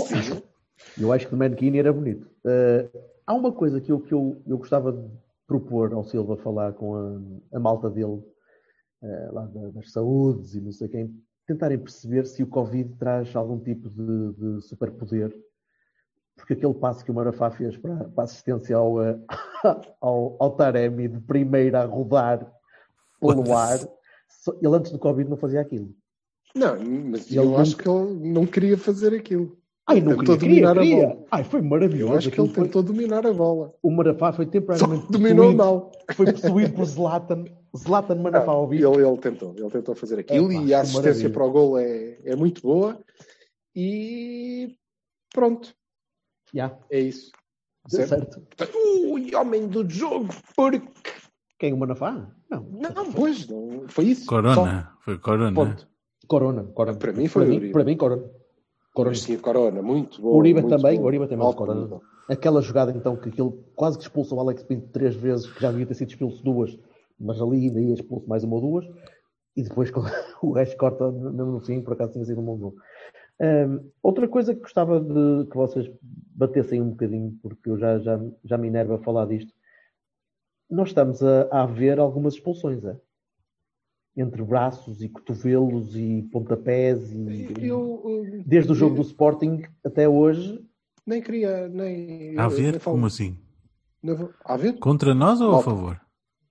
[1.00, 2.28] Eu acho que o Mankini era bonito.
[2.46, 2.88] Eh,
[3.26, 5.08] há uma coisa que, eu, que eu, eu gostava de
[5.46, 8.22] propor ao Silva falar com a, a malta dele,
[9.02, 11.14] eh, lá da- das saúdes e não sei quem,
[11.46, 15.32] tentarem perceber se o Covid traz algum tipo de, de superpoder.
[16.36, 18.96] Porque aquele passo que o Marafá fez para, para a assistência ao,
[20.00, 22.50] ao, ao Taremi de primeira a rodar
[23.20, 23.78] pelo ar,
[24.62, 25.94] ele antes do Covid não fazia aquilo.
[26.54, 26.76] Não,
[27.10, 29.58] mas Ele eu não- acho que ele não queria fazer aquilo.
[29.86, 31.06] Ai, não Tentou queria, queria, dominar a queria.
[31.14, 31.26] bola.
[31.30, 32.12] Ai, foi Eu maravilhoso.
[32.14, 33.74] acho que ele foi- tentou dominar a bola.
[33.82, 35.92] O Marafá foi Só temporariamente que dominou mal.
[36.14, 37.44] foi possuído por Zlatan.
[37.76, 41.02] Zlatan Marafá ao Ele, ele tentou, ele tentou fazer aquilo É, pá, e a assistência
[41.10, 41.30] maravilha.
[41.30, 42.98] para o gol é, é muito boa.
[43.74, 44.76] E
[45.32, 45.74] pronto,
[46.52, 47.30] Já, é isso.
[47.88, 48.08] Certo?
[48.08, 48.76] certo.
[49.10, 50.82] Ui, homem do jogo, porque.
[51.58, 51.72] Quem?
[51.72, 52.30] O Marafá?
[52.48, 52.62] Não.
[52.70, 54.26] Não, pois, não, foi isso.
[54.26, 54.92] Corona.
[55.00, 55.20] Foi Só.
[55.20, 55.54] Corona.
[55.54, 55.88] Ponto.
[56.26, 56.62] Corona.
[56.64, 56.98] Corona.
[56.98, 57.72] Para mim foi para o mim, Uribe.
[57.72, 58.22] para mim, Corona.
[58.94, 59.10] Corona.
[59.10, 60.28] Mas sim, Corona, muito bom.
[60.28, 61.04] O Uribe muito também, bom.
[61.04, 62.00] o Uribe tem mais Alto Corona.
[62.28, 65.70] Aquela jogada então que aquilo quase que expulsa o Alex Pinto três vezes, que já
[65.70, 66.78] devia ter sido expulso duas,
[67.18, 68.86] mas ali ainda ia expulso mais uma ou duas,
[69.56, 69.90] e depois
[70.42, 72.74] o resto corta mesmo no fim, por acaso tinha sido um bom gol.
[73.40, 78.20] Hum, outra coisa que gostava de que vocês batessem um bocadinho, porque eu já, já,
[78.44, 79.52] já me enerva a falar disto,
[80.70, 82.96] nós estamos a, a ver algumas expulsões, é?
[84.16, 90.08] entre braços e cotovelos e pontapés e Eu, eu, desde o jogo do Sporting até
[90.08, 90.60] hoje
[91.08, 92.38] nem queria, nem.
[92.38, 92.72] A ver?
[92.72, 93.38] nem Como assim?
[94.02, 94.74] não A ver?
[94.74, 96.00] Contra nós ou a favor?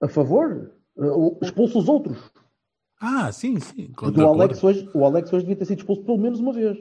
[0.02, 2.32] a favor, uh, expulsa os outros.
[3.00, 3.92] Ah, sim, sim.
[3.92, 6.78] Contra o Alex, hoje, o Alex hoje devia ter sido expulso pelo menos uma vez.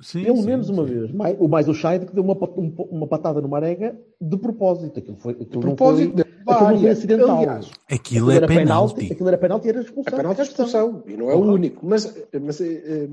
[0.00, 0.94] Sim, pelo sim, menos uma sim.
[0.94, 1.12] vez.
[1.12, 4.98] Mais, o mais o Scheid que deu uma, um- uma patada no Marega de propósito.
[4.98, 7.36] Aquilo, foi, aquilo De não propósito, foi, de aquilo não foi acidental.
[7.38, 8.94] Aliás, Aquilo Aquilo é era penalti.
[8.94, 9.12] penalti.
[9.12, 10.12] Aquilo era penalti e era expulsão.
[10.14, 11.84] A penalti é expulsão, e não é o único.
[11.86, 13.08] Mas, mas eh, eh,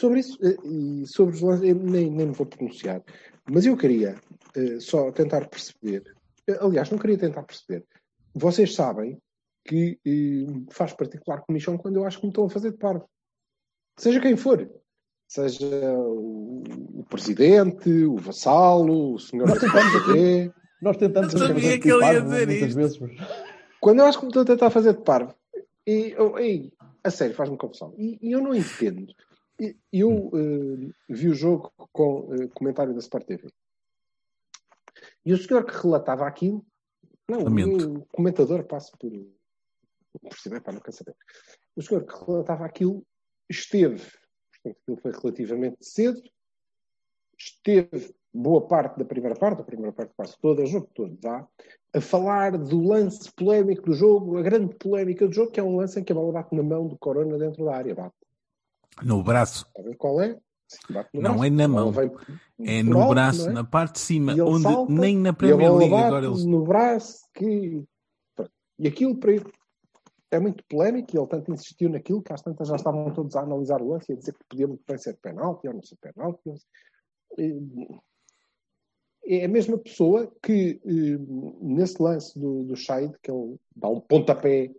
[0.00, 3.02] sobre isso, eh, e sobre os lances, eu nem, nem me vou pronunciar.
[3.50, 4.14] Mas eu queria
[4.80, 6.02] só tentar perceber.
[6.60, 7.84] Aliás, não queria tentar perceber.
[8.34, 9.18] Vocês sabem
[9.66, 9.98] que
[10.70, 13.04] faz particular comissão quando eu acho que me estão a fazer de parvo.
[13.98, 14.66] Seja quem for.
[15.26, 16.62] Seja o,
[17.00, 20.52] o presidente, o vassalo, o senhor da CPT.
[20.82, 22.76] Nós tentamos Eu sabia que ele ia parvo dizer isto.
[22.76, 22.98] vezes.
[22.98, 23.10] mas-
[23.80, 25.34] Quando eu acho que me estou a tentar fazer de parvo,
[25.86, 27.94] e, oh, ei, a sério, faz-me confusão.
[27.98, 29.06] E, e eu não entendo.
[29.60, 33.48] E- Eu eh, vi o jogo com eh, comentário da Sport TV.
[35.24, 36.64] E o senhor que relatava aquilo,
[37.28, 37.94] não, Lamento.
[38.00, 39.10] o comentador, passo por,
[40.20, 41.14] por cima, pá, não quero saber.
[41.74, 43.02] O senhor que relatava aquilo
[43.48, 44.02] esteve,
[44.70, 46.20] aquilo foi relativamente cedo,
[47.38, 51.46] esteve boa parte da primeira parte, a primeira parte quase toda, o jogo todo, vá,
[51.94, 55.76] a falar do lance polémico do jogo, a grande polémica do jogo, que é um
[55.76, 57.94] lance em que a bola bate na mão do Corona dentro da área.
[57.94, 58.14] Bate.
[59.02, 59.66] No braço.
[59.68, 60.36] Está a ver qual é?
[61.12, 61.44] Não braço.
[61.44, 61.92] é na mão.
[61.92, 62.10] vem
[62.58, 63.52] É no alto, braço, é?
[63.52, 66.44] na parte de cima, ele onde salta, nem na Premier League agora eles.
[66.44, 67.84] no braço que...
[68.76, 69.44] E aquilo para ele
[70.30, 73.40] é muito polémico e ele tanto insistiu naquilo que às tantas já estavam todos a
[73.42, 75.96] analisar o lance e a dizer que podia muito bem ser penalti ou não ser
[75.96, 76.40] penalti.
[76.46, 76.68] não sei.
[79.26, 80.78] É a mesma pessoa que,
[81.62, 84.70] nesse lance do, do Shade, que ele dá um pontapé.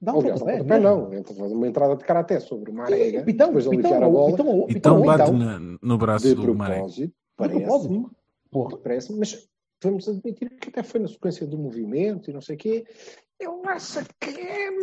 [0.00, 2.84] Dá um Aliás, pontapé, um pontapé não, entra- faz uma entrada de karaté sobre uma
[2.84, 5.38] arega, Pitão, depois de pitão, aliviar a bola, pitão, pitão, Então bate pitão.
[5.38, 6.76] na- no braço de do Maré.
[6.78, 8.06] propósito, parece-me,
[8.82, 9.48] parece mas
[9.82, 12.84] vamos admitir que até foi na sequência do movimento e não sei o quê.
[13.38, 14.32] Eu acho que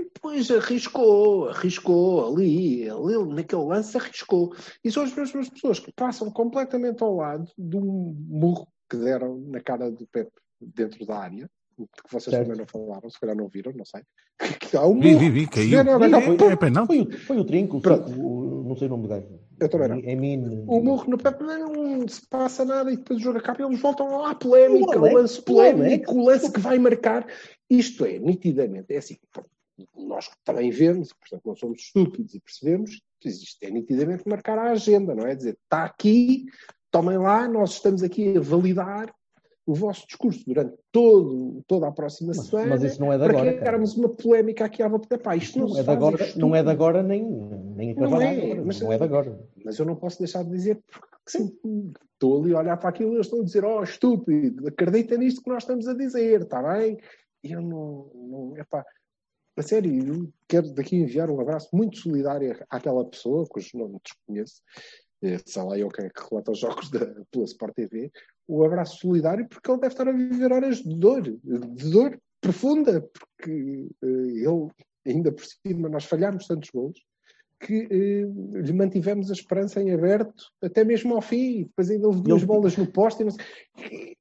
[0.04, 4.54] depois arriscou, arriscou ali, ali naquele lance arriscou.
[4.84, 9.39] E são as mesmas pessoas que passam completamente ao lado de um murro que deram
[9.39, 12.44] na cara do Pepe dentro da área, que vocês Certo.
[12.48, 14.02] também não falaram, se calhar não viram, não sei.
[14.60, 15.84] Que há um Vi, vi, vi, caiu.
[15.84, 16.88] Não, não, É, foi, é penalti.
[16.88, 18.10] foi, o, foi o trinco, Pronto.
[18.12, 19.28] o, não sei o nome do gajo.
[19.60, 19.98] Eu também não.
[20.04, 20.66] É Min.
[20.68, 23.80] O murro no Pepe não se passa nada e depois o jogo acaba e eles
[23.80, 27.26] voltam lá à polémica, O o lance o polémico, o lance que vai marcar.
[27.70, 29.18] Isto é, nitidamente, é assim.
[29.98, 34.72] Nós também vemos, portanto não somos estúpidos e percebemos que isto é nitidamente marcar a
[34.72, 35.36] agenda, não é?
[35.36, 36.46] Dizer, está aqui,
[36.92, 39.14] tomem lá, nós estamos aqui a validar
[39.65, 43.23] o vosso discurso durante todo, toda a próxima Mas- semana mas isso não é de
[43.23, 45.36] para agora, criarmos uma polémica aqui à volta da pá.
[45.38, 48.30] Isto não, Não é de agora, isto não é de agora nem, nem Não é,
[48.39, 49.39] agora, mas- não é de agora.
[49.63, 51.58] mas eu não posso deixar de dizer porque sim,
[52.13, 55.41] estou ali a olhar para aquilo e eles estão a dizer, oh estúpido, acredita nisto
[55.41, 56.97] que nós estamos a dizer, está bem?
[57.43, 58.86] E eu não, não epá,
[59.56, 64.62] a sério, eu quero daqui enviar um abraço muito solidário àquela pessoa, cujo nome desconheço,
[65.46, 68.12] sei lá eu quem é que relata os jogos da, pela Sport TV,
[68.48, 73.02] um abraço solidário porque ele deve estar a viver horas de dor, de dor profunda,
[73.02, 74.70] porque eh, ele,
[75.06, 77.00] ainda por cima, nós falhámos tantos gols,
[77.65, 82.21] que eh, lhe mantivemos a esperança em aberto até mesmo ao fim, depois ainda houve
[82.21, 83.23] duas Ele- bolas no poste.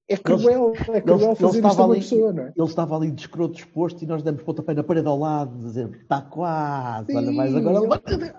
[0.09, 2.52] É cruel, é cruel Ele, fazer isto a uma ali, pessoa, não é?
[2.57, 5.90] ele estava ali de escroto exposto e nós demos pontapé na parede ao lado, dizer
[6.02, 7.81] está quase, Sim, olha, vais agora,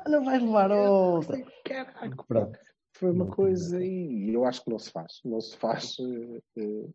[0.05, 1.43] olha, vais levar outra.
[1.65, 2.59] Caraca, Pronto.
[2.95, 5.19] foi uma coisa e eu acho que não se faz.
[5.25, 6.85] Não se faz, eh, eh,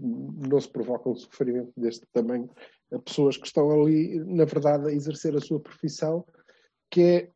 [0.00, 2.48] não se provoca um sofrimento deste tamanho
[2.92, 6.24] a pessoas que estão ali, na verdade, a exercer a sua profissão,
[6.90, 7.30] que é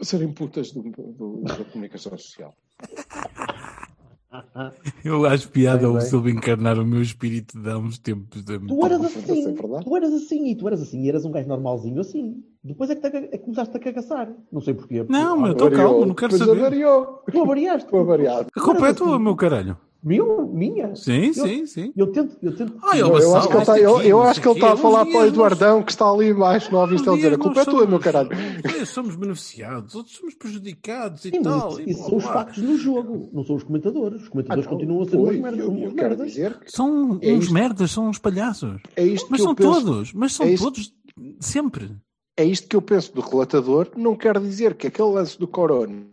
[0.00, 2.54] serem putas do- do- da comunicação social.
[5.04, 6.02] Eu acho piada Bem, o bem.
[6.02, 8.44] Silvio encarnar o meu espírito de há uns tempos.
[8.44, 8.58] De...
[8.58, 9.84] Tu eras assim, verdade.
[9.84, 12.44] tu eras assim, e tu eras assim, e eras um gajo normalzinho assim.
[12.62, 14.30] Depois é que, te, é que começaste a cagaçar.
[14.52, 14.98] Não sei porquê.
[15.04, 16.60] porque- Não, Ah, estou Variou, calmo, não quero depois saber.
[16.66, 17.22] avariou.
[17.30, 17.84] Tu avariaste.
[17.86, 18.48] Estou avariado.
[18.54, 19.24] A culpa é tua, assim.
[19.24, 19.78] meu caralho.
[20.06, 20.46] Meu?
[20.46, 20.94] Minha?
[20.94, 21.92] Sim, Eu- sim, sim.
[21.96, 22.74] Eu tento, eu tento.
[22.80, 25.04] Ah, Eu, eu acho que ele está, eu, eu acho que ele está a falar
[25.04, 25.56] para o Eduardo.
[25.56, 28.30] Eduardão que está ali embaixo no ouvido ele dizer a culpa é tua, meu caralho.
[28.86, 31.80] Somos beneficiados, outros somos prejudicados e Sim, tal.
[31.80, 34.22] e isso são os factos no jogo, não são os comentadores.
[34.22, 35.66] Os comentadores Ah, não, continuam a ser umas merdas.
[35.66, 38.80] eu- quero dizer que São É uns isto- merdas, são uns palhaços.
[38.94, 40.94] é isto Mas que são penso, todos, mas são é isto- todos
[41.40, 41.90] sempre.
[42.36, 43.88] é isto que eu penso do relatador.
[43.96, 46.06] Não quer dizer que aquele lance do Corona,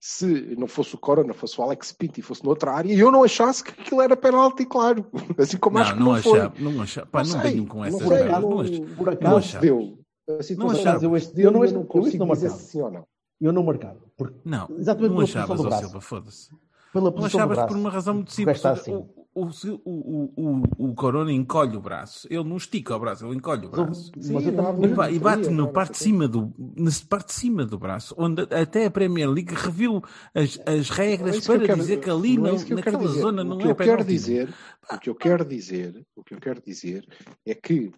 [0.00, 3.24] se não fosse o Corona, fosse o Alex Pinto e fosse noutra área, eu não
[3.24, 5.04] achasse que aquilo era penalti, claro.
[5.38, 6.38] Assim como acho Não, que não não foi.
[6.40, 7.06] achava, não achava.
[7.06, 8.40] Pá, Não não sei, venham com não essas sei, merdas.
[8.42, 8.86] não- Não achava.
[8.96, 9.62] Por Não acaso, achava.
[9.62, 9.98] deu.
[10.42, 11.04] Situação achava.
[11.04, 13.04] Eu este- eu não eu este- não eu consigo não dizer sim ou não.
[13.40, 13.98] Eu não marcava.
[14.16, 15.70] Porque, Não, Exatamente não achavas, ó.
[15.78, 16.50] Silva, foda-se.
[16.92, 18.64] pela Não achavas por uma razão muito simples.
[18.64, 18.94] assim.
[18.94, 19.08] O,
[19.44, 19.50] o,
[19.84, 22.26] o, o, o Corona encolhe o braço.
[22.30, 24.10] Ele não estica o braço, ele encolhe o braço.
[24.18, 26.04] Sim, não E, ba- e bate na parte de sim.
[26.04, 30.02] cima do na parte de cima do braço, onde até a Premier League reviu
[30.34, 32.56] as, as Não regras é isso que para quero- dizer que ali não é não-
[32.56, 33.20] isso que eu quero naquela dizer.
[33.22, 34.06] zona O não que é eu quero penalti.
[34.12, 34.54] dizer,
[34.92, 37.06] o que eu quero dizer, o que eu quero dizer
[37.46, 37.92] é que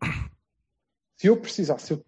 [1.17, 2.05] se eu precisasse, se eu-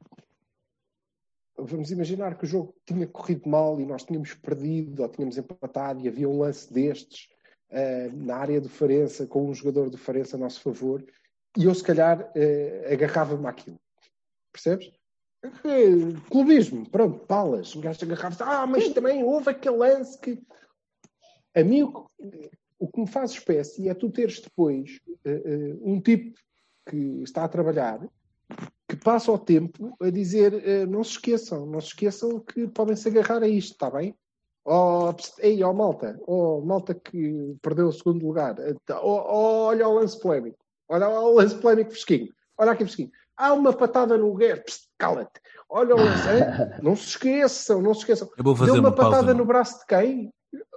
[1.58, 6.00] vamos imaginar que o jogo tinha corrido mal e nós tínhamos perdido ou tínhamos empatado
[6.00, 7.28] e havia um lance destes
[7.74, 11.02] eh, na área do Farense com um jogador do Farense a nosso favor
[11.56, 13.80] e eu se calhar eh, agarrava-me àquilo.
[14.52, 14.92] Percebes?
[16.28, 17.74] Clubismo, pronto, palas.
[17.74, 20.38] Um gajo agarrava-se, ah, mas também houve aquele lance que.
[21.54, 25.98] A mim, o que, o que me faz espécie é tu teres depois eh, um
[25.98, 26.38] tipo
[26.90, 28.06] que está a trabalhar
[28.86, 33.08] que passa o tempo a dizer não se esqueçam, não se esqueçam que podem se
[33.08, 34.14] agarrar a isto, está bem?
[34.64, 38.54] Oh, ei, ó malta, oh, malta que perdeu o segundo lugar,
[38.90, 43.52] oh, oh, olha o lance polémico, olha o lance polémico fresquinho, olha aqui fresquinho, há
[43.54, 46.28] uma patada no lugar, pst, cala-te, olha o lance,
[46.80, 48.28] não se esqueçam, não se esqueçam.
[48.38, 50.32] Eu vou fazer Deu uma, uma, patada no- no braço de quem?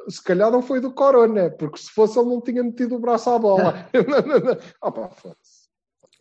[0.09, 3.29] Se calhar não foi do Corona, porque se fosse ele não tinha metido o braço
[3.29, 3.73] à bola.
[4.81, 5.65] Opa, foda-se.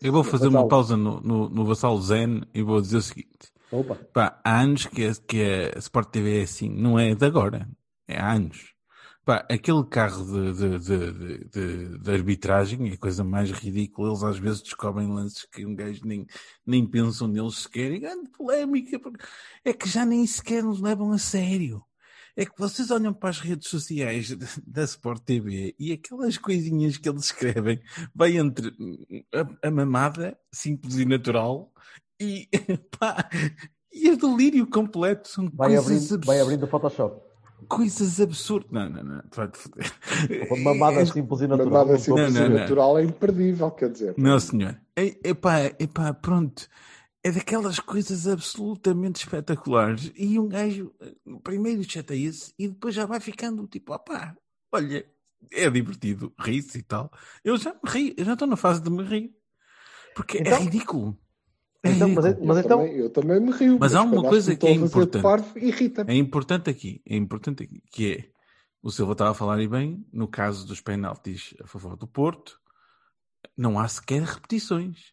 [0.03, 3.54] Eu vou fazer uma pausa no, no, no Vassal Zen e vou dizer o seguinte.
[3.75, 3.97] Opa.
[4.13, 5.43] Pá, há anos que a, que
[5.75, 7.69] a Sport TV é assim, não é de agora,
[8.07, 8.73] é há anos.
[9.25, 14.11] Pá, aquele carro de, de, de, de, arbitragem é a coisa mais ridícula.
[14.11, 16.27] Eles às vezes descobrem lances que um gajo nem,
[16.67, 17.91] nem pensam neles sequer.
[17.93, 19.25] E grande polémica, porque
[19.65, 21.83] é que já nem sequer nos levam a sério.
[22.37, 26.97] é que vocês olham para as redes sociais da- da Sport TV e aquelas coisinhas
[26.97, 27.81] que eles escrevem
[28.15, 28.73] vai entre
[29.33, 31.73] a, a mamada simples e natural
[32.21, 32.49] e
[32.99, 33.29] pá,
[33.93, 35.29] e é delírio completo.
[35.29, 37.21] São Vai coisas, abrindo, vai abrindo o Photoshop.
[37.69, 38.71] coisas absurdas.
[38.73, 39.23] Não, não, não.
[39.31, 39.93] tu vai-te foder.
[40.51, 41.71] Uma mamada simples e natural.
[41.73, 42.57] Mamada Não simples não, e não.
[42.59, 44.15] natural é imperdível, quer dizer.
[44.19, 44.81] Não, senhor.
[44.97, 46.69] É, epá, epá, pronto.
[47.23, 50.13] É daquelas coisas absolutamente espetaculares.
[50.15, 50.93] E um gajo,
[51.43, 54.37] primeiro chateia-se e depois já vai ficando tipo, opá,
[54.71, 55.07] olha,
[55.51, 57.11] é divertido, ri-se e tal.
[57.43, 59.31] Eu já me ri, eu já estou na fase de me rir.
[60.15, 61.19] Porque é Então- ridículo.
[61.85, 62.47] É Então, mas, ridículo.
[62.49, 63.77] mas eu, então, também, eu também me rio.
[63.79, 65.23] Mas há uma coisa que é importante.
[65.23, 66.13] parvo, irrita-me.
[66.13, 68.29] É importante aqui, é importante aqui, que é,
[68.83, 72.59] o Silva estava a falar e bem, no caso dos penaltis a favor do Porto,
[73.57, 75.13] não há sequer repetições.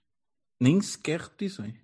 [0.60, 1.75] Nem sequer repetições.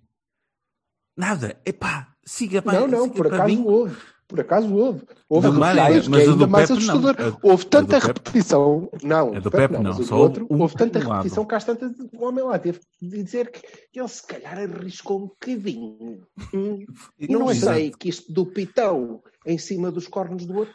[1.16, 1.60] Nada.
[1.66, 2.74] Epá, siga bem.
[2.74, 3.64] Não, não, siga por para acaso mim.
[3.66, 3.96] houve.
[4.28, 5.06] Por acaso houve.
[5.26, 6.92] Houve Do Mário, mas é ainda do mais Pepe não.
[6.98, 7.16] assustador.
[7.18, 8.90] A- Houve tanta Pepe- repetição.
[9.02, 11.10] Não, o do Pepe Pepe não, mas o do só outro, um houve tanta lado.
[11.16, 13.62] repetição que às tantas o homem lá teve de dizer que
[13.98, 16.26] ele se calhar arriscou um bocadinho.
[16.52, 16.84] Hum,
[17.28, 20.74] não Não, sei, que isto do pitão em cima dos cornos do outro,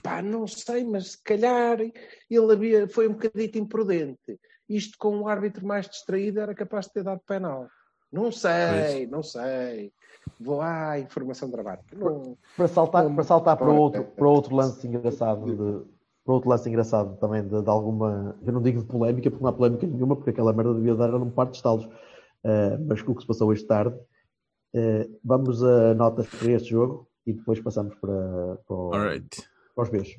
[0.00, 4.38] pá, não sei, mas se calhar ele havia, foi um bocadinho imprudente.
[4.68, 7.68] Isto com um árbitro mais distraído era capaz de ter dado penal.
[8.16, 9.92] Não sei, não sei.
[10.40, 11.96] Vou à informação dramática.
[11.96, 15.90] Não, para saltar, Como- para, saltar para, outro, para outro lance engraçado, de,
[16.24, 19.50] para outro lance engraçado também de, de alguma, eu não digo de polémica, porque não
[19.50, 21.84] há polémica nenhuma, porque aquela merda devia dar num par de estalos.
[22.44, 23.94] Uh, mas com o que se passou hoje tarde,
[24.74, 29.28] uh, vamos a notas para este jogo e depois passamos para, para, o- Alright.
[29.74, 30.16] para os beijos.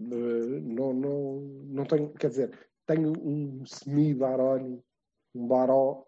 [0.00, 2.50] Eh, não, não, não tenho, quer dizer,
[2.86, 4.78] tenho um semi-barón,
[5.34, 6.02] um baró,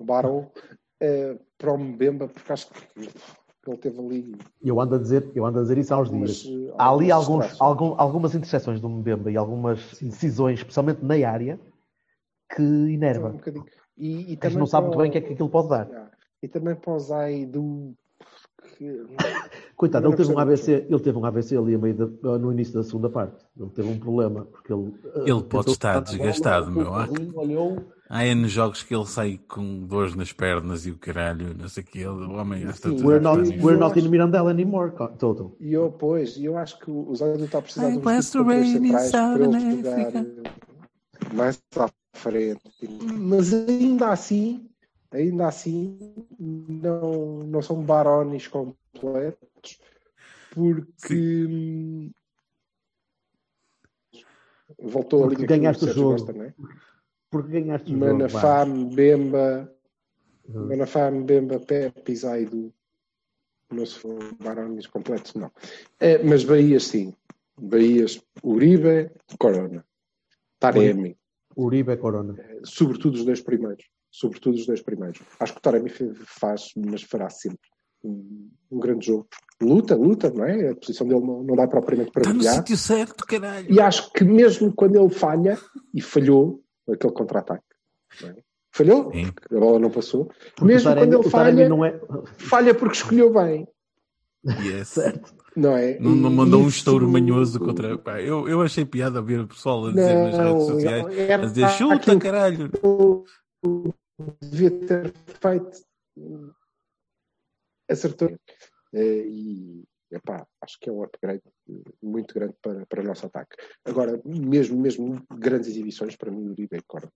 [0.00, 0.50] um barão
[1.00, 3.08] eh, para o Mbemba, porque acho que
[3.66, 4.36] ele teve ali.
[4.62, 6.68] Eu ando a dizer, eu ando a dizer isso há uns algumas, dias.
[6.70, 11.14] eh, Há ali algumas alguns, algum, algumas interseções do Mbemba e algumas decisões, especialmente na
[11.28, 11.58] área,
[12.54, 13.30] que Um enerva.
[13.30, 13.64] bocadinho.
[13.96, 15.48] E, e A gente também não sabe muito bem o que é o- que aquilo
[15.48, 15.88] pode dar.
[15.88, 16.10] Yeah.
[16.42, 17.94] E também para o Zay do.
[18.76, 19.06] que-
[19.76, 22.74] Coitado, ele teve um AVC, ele teve um AVC ali a meio da- no início
[22.74, 23.44] da segunda parte.
[23.58, 24.94] Ele teve um problema, porque ele.
[25.16, 27.38] eh, Ele pode estar desgastado, bola, meu.
[27.40, 27.76] Olhou,
[28.08, 31.82] Há N jogos que ele sai com dores nas pernas e o caralho, não sei
[31.82, 31.98] o que.
[32.00, 33.06] Ele, o homem Sim, tudo.
[33.06, 35.56] We're not, we're not in Mirandela anymore, Toto.
[35.58, 39.10] E eu, pois, eu acho que o Zay está a precisar I de in centrais
[39.10, 42.60] para ele Southern jogar eh, mais à frente.
[43.18, 44.68] Mas ainda assim,
[45.10, 45.98] ainda assim,
[46.38, 49.78] não, não são barones completos,
[50.50, 52.10] porque hum,
[54.78, 56.10] voltou Porque ali aquilo ganhaste que o jogo.
[56.10, 56.54] gosta, não é?
[57.34, 58.12] Porque ganhaste o jogo.
[58.12, 59.74] Manafá, Mbemba,
[60.48, 60.68] Uhum.
[60.68, 62.72] Manafá, Mbemba, Pepe Zaido.
[63.72, 65.50] Não se foram barões completos, não.
[65.98, 67.14] É, mas Bahias, sim.
[67.58, 69.84] Bahias, Uribe, Corona.
[70.58, 71.16] Taremi.
[71.56, 72.36] Uribe é Corona.
[72.62, 73.84] Sobretudo os dois primeiros.
[74.10, 75.18] Sobretudo os dois primeiros.
[75.40, 75.90] Acho que o Taremi
[76.26, 77.68] faz, mas fará sempre
[78.04, 79.26] um, um grande jogo.
[79.60, 80.70] Luta, luta, não é?
[80.70, 83.72] A posição dele não, não dá propriamente para Está no sítio certo, caralho.
[83.72, 85.58] E acho que mesmo quando ele falha,
[85.92, 87.64] e falhou, aquele contra-ataque,
[88.22, 88.36] não é?
[88.70, 89.30] falhou, Sim.
[89.32, 92.00] porque a bola não passou, Porque mesmo Taremi- quando ele falha, não é.
[92.38, 93.66] falha porque escolheu bem,
[94.62, 94.88] Yes.
[94.88, 95.34] Certo.
[95.56, 95.98] não é?
[95.98, 97.96] Não, não mandou um isso- estouro manhoso contra.
[97.96, 101.18] Pá, eu, eu achei piada a ver o pessoal a dizer nas redes Não, sociais,
[101.18, 102.70] era a dizer chuta, aquilo caralho.
[102.82, 103.24] eu
[104.42, 105.78] devia ter feito,
[107.90, 108.28] acertou.
[108.92, 109.84] Eh, E
[110.16, 111.42] epá, acho que é um upgrade
[112.02, 113.56] muito grande para, para o nosso ataque.
[113.84, 117.12] Agora, mesmo, mesmo grandes exibições, para mim, Uribe é Corona.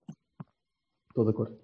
[1.09, 1.57] Estou de acordo.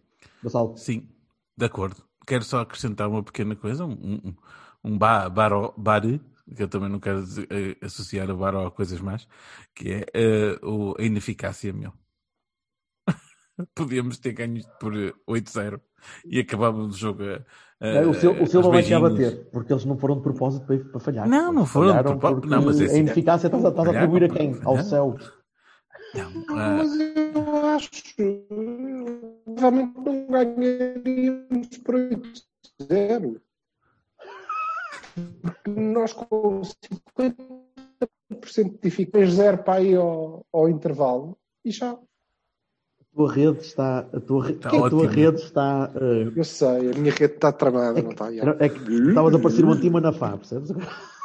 [0.43, 1.09] Gonçalo, Sim,
[1.57, 2.03] de acordo.
[2.25, 4.35] Quero só acrescentar uma pequena coisa, um, um,
[4.83, 6.19] um ba, baro, bari,
[6.55, 7.19] que eu também não quero
[7.49, 9.27] eh, associar o baro a coisas mais,
[9.73, 11.93] que é o, a ineficácia, meu.
[13.73, 15.79] Podíamos ter ganho por eh, 8-0
[16.25, 17.35] e acabávamos o jogo a,
[17.87, 19.11] a, o, Sil- o Silva vai te beijinhos.
[19.11, 21.27] bater, porque eles não foram de propósito para, para falhar.
[21.27, 22.47] Não, não foram de propósito.
[22.47, 24.59] Não, mas é assim, a ineficácia estás a, estás a falharam atribuir a quem?
[24.63, 25.15] Ao céu.
[26.13, 27.91] Não, ah, Mas eu acho
[29.45, 33.41] provavelmente não ganharíamos por 8-0.
[35.41, 37.35] Porque nós com 50%
[38.71, 41.97] de dificuldades, zero para ir ao, ao intervalo e já.
[43.15, 43.99] A tua rede está.
[43.99, 45.89] A tua, Está a tua rede está.
[45.95, 48.35] eh, Eu sei, a minha rede está tramada, não está?
[48.35, 50.69] era- é que estavas a parecer um anti-manafá, percebes?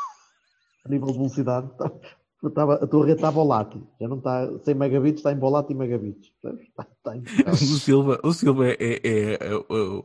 [0.87, 2.01] A nível de velocidade, estava-
[2.45, 3.83] estava- a tua rede está volátil.
[4.01, 6.31] Já não está 100 megabits, está em volátil e megabits.
[6.43, 7.55] Está, está o impecável.
[7.57, 10.03] Silva, o Silva é, é- é- é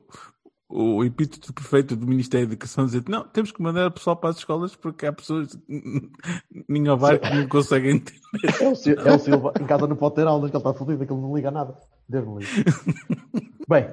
[0.67, 4.32] o, epíteto perfeito do Ministério da Educação dizer não, temos que mandar o pessoal para
[4.32, 5.58] as escolas porque há pessoas
[6.67, 8.19] ninguém vai que não conseguem entender.
[8.62, 10.73] É o, Sil- é o Silva, em casa não pode ter aulas, que ele está
[10.73, 11.78] fodido, aquilo não liga a nada.
[12.10, 12.65] Deus me livre.
[13.69, 13.88] Bem,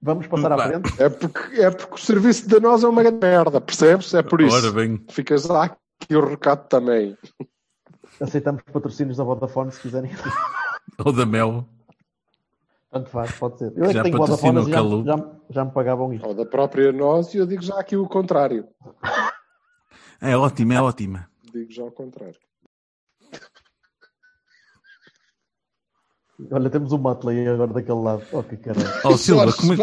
[0.00, 1.02] vamos passar à frente.
[1.02, 4.12] É porque, é porque o serviço de nós é uma grande merda, percebes?
[4.14, 4.54] É por isso.
[4.56, 5.64] Ora bem, Ficas lá
[6.00, 7.16] aqui o recado também.
[8.20, 10.10] Aceitamos patrocínios da Vodafone se quiserem.
[10.98, 11.66] ou da Mel.
[12.96, 13.72] Tanto faz, pode ser.
[13.76, 16.26] Eu é que Já tenho Vodafone, já, já, já me pagavam isto.
[16.26, 18.66] Ou da própria nós, e eu digo já aqui o contrário.
[20.18, 21.28] É ótima, é ótima.
[21.52, 22.38] Digo já o contrário.
[26.50, 28.22] Olha, temos o Muttley agora daquele lado.
[28.32, 28.88] Oh, que caralho.
[29.04, 29.76] Ó Silva, como é,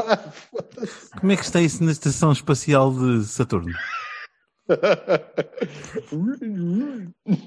[1.19, 3.71] como é que está isso na Estação Espacial de Saturno?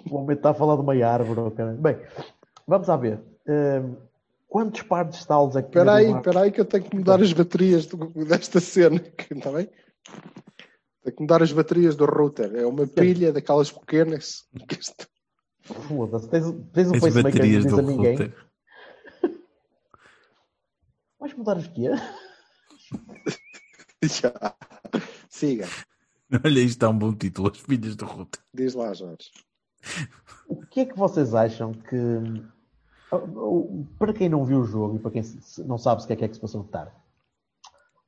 [0.09, 1.41] O homem está a falar de uma árvore.
[1.41, 1.79] oh, caralho.
[1.79, 1.99] Bem,
[2.69, 3.21] vamos lá ver.
[3.49, 3.97] Hum,
[4.49, 7.21] quantos pares de estalos é que Espera aí, espera aí que eu tenho que mudar
[7.21, 7.87] as baterias
[8.29, 9.01] desta cena.
[9.31, 9.69] Está bem?
[11.03, 12.55] Tenho que mudar as baterias do router.
[12.55, 14.47] É uma pilha daquelas pequenas.
[15.63, 18.17] Foda-se, tens, tens um As pacemaker que diz a ninguém.
[18.17, 18.47] router.
[21.19, 21.91] Vais mudar os quê?
[24.05, 24.33] Já.
[25.29, 25.67] Siga.
[26.45, 28.41] Olha, isto é um bom título, As Filhas do Router.
[28.53, 29.31] Diz lá, Jorge.
[30.49, 31.97] O que é que vocês acham que.
[33.99, 35.23] Para quem não viu o jogo e para quem
[35.65, 36.93] não sabe se o que é que é que se passou de tarde,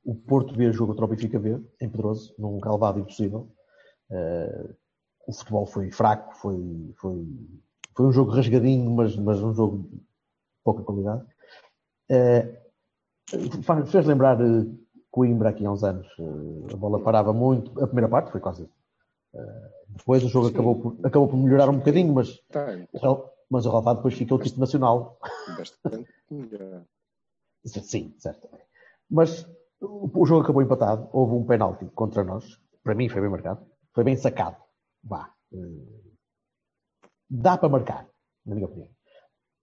[0.03, 3.47] o Porto B contra o Benfica B, em Pedroso, num calvado impossível.
[4.11, 4.69] Eh,
[5.27, 7.27] o futebol foi fraco, foi, foi,
[7.95, 10.01] foi um jogo rasgadinho, mas, mas um jogo de
[10.63, 11.23] pouca qualidade.
[12.09, 12.59] Eh,
[13.61, 14.65] fa- fez lembrar eh,
[15.11, 16.07] Coimbra aqui há uns anos.
[16.19, 18.67] Eh, a bola parava muito, a primeira parte foi quase.
[19.35, 20.53] eh, depois o jogo Sim.
[20.53, 22.87] acabou por, acabou por melhorar um bocadinho, mas Tem.
[22.91, 25.17] o Real- mas o relevado depois ficou tipo nacional.
[25.57, 26.85] Bastante melhor.
[27.65, 28.49] Sim, certo.
[29.09, 29.47] Mas
[29.81, 31.09] o, jogo acabou empatado.
[31.11, 32.59] Houve um penalti contra nós.
[32.83, 33.65] Para mim foi bem marcado.
[33.93, 34.57] Foi bem sacado.
[35.03, 35.33] Vá.
[35.51, 35.99] Eh,
[37.29, 38.09] Dá para marcar,
[38.43, 38.89] na minha opinião.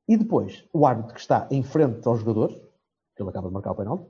[0.08, 2.56] E depois, o árbitro que está em frente aos jogadores,
[3.16, 4.08] que ele acaba de marcar o penalti,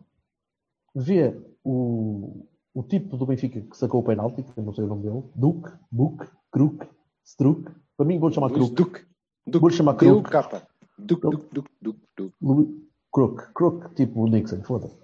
[0.94, 1.34] vê
[1.64, 5.04] o, o tipo do Benfica que sacou o penalti, que eu não sei o nome
[5.04, 6.86] dele, Duque, Buque, Kruk,
[7.24, 7.72] Struck.
[7.96, 8.74] Para mim vou chamar Kruk.
[8.74, 9.06] Duque.
[9.46, 9.61] Duque.
[9.61, 10.30] Vou chamar Deu Kruk.
[10.30, 10.62] capa.
[10.98, 12.35] Duque, Duque, Duque, Duque.
[12.40, 14.94] Lu- Crook, Crook, tipo o Nixon, foda-se.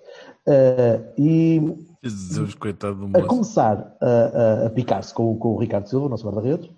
[0.46, 3.26] Eh, e Jesus, coitado do a moço.
[3.26, 6.68] começar a, a- a picar-se com, o- com o Ricardo Silva, o nosso guarda-redes,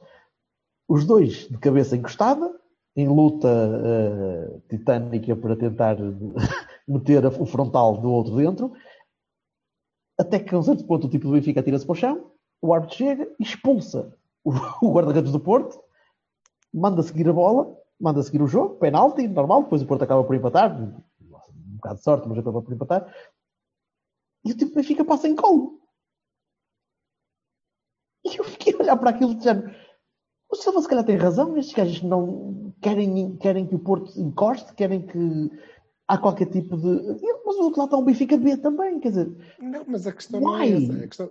[0.89, 2.53] os dois de cabeça encostada,
[2.97, 5.97] em luta eh, titânica para tentar
[6.87, 8.73] meter a- o frontal do outro dentro,
[10.21, 12.31] até que a um certo ponto o tipo do Benfica atira-se para o chão,
[12.63, 14.51] o árbitro chega e expulsa o,
[14.87, 15.81] o guarda-redes do Porto,
[16.75, 20.35] manda seguir a bola, manda seguir o jogo, penalti, normal, depois o Porto acaba por
[20.35, 23.15] empatar, um bocado de sorte, mas acaba por empatar,
[24.45, 25.81] e o tipo Benfica passa em colo.
[28.25, 29.75] E eu fiquei a olhar para aquilo género.
[30.51, 34.75] O Silva se calhar tem razão, estes gajos não querem, querem que o Porto encoste,
[34.75, 35.51] querem que
[36.09, 36.87] há qualquer tipo de.
[37.45, 40.41] Mas o outro lado está um Benfica B também, quer dizer, Não, mas a questão
[40.41, 40.73] não Why?
[40.73, 40.93] é essa.
[40.93, 41.31] A questão...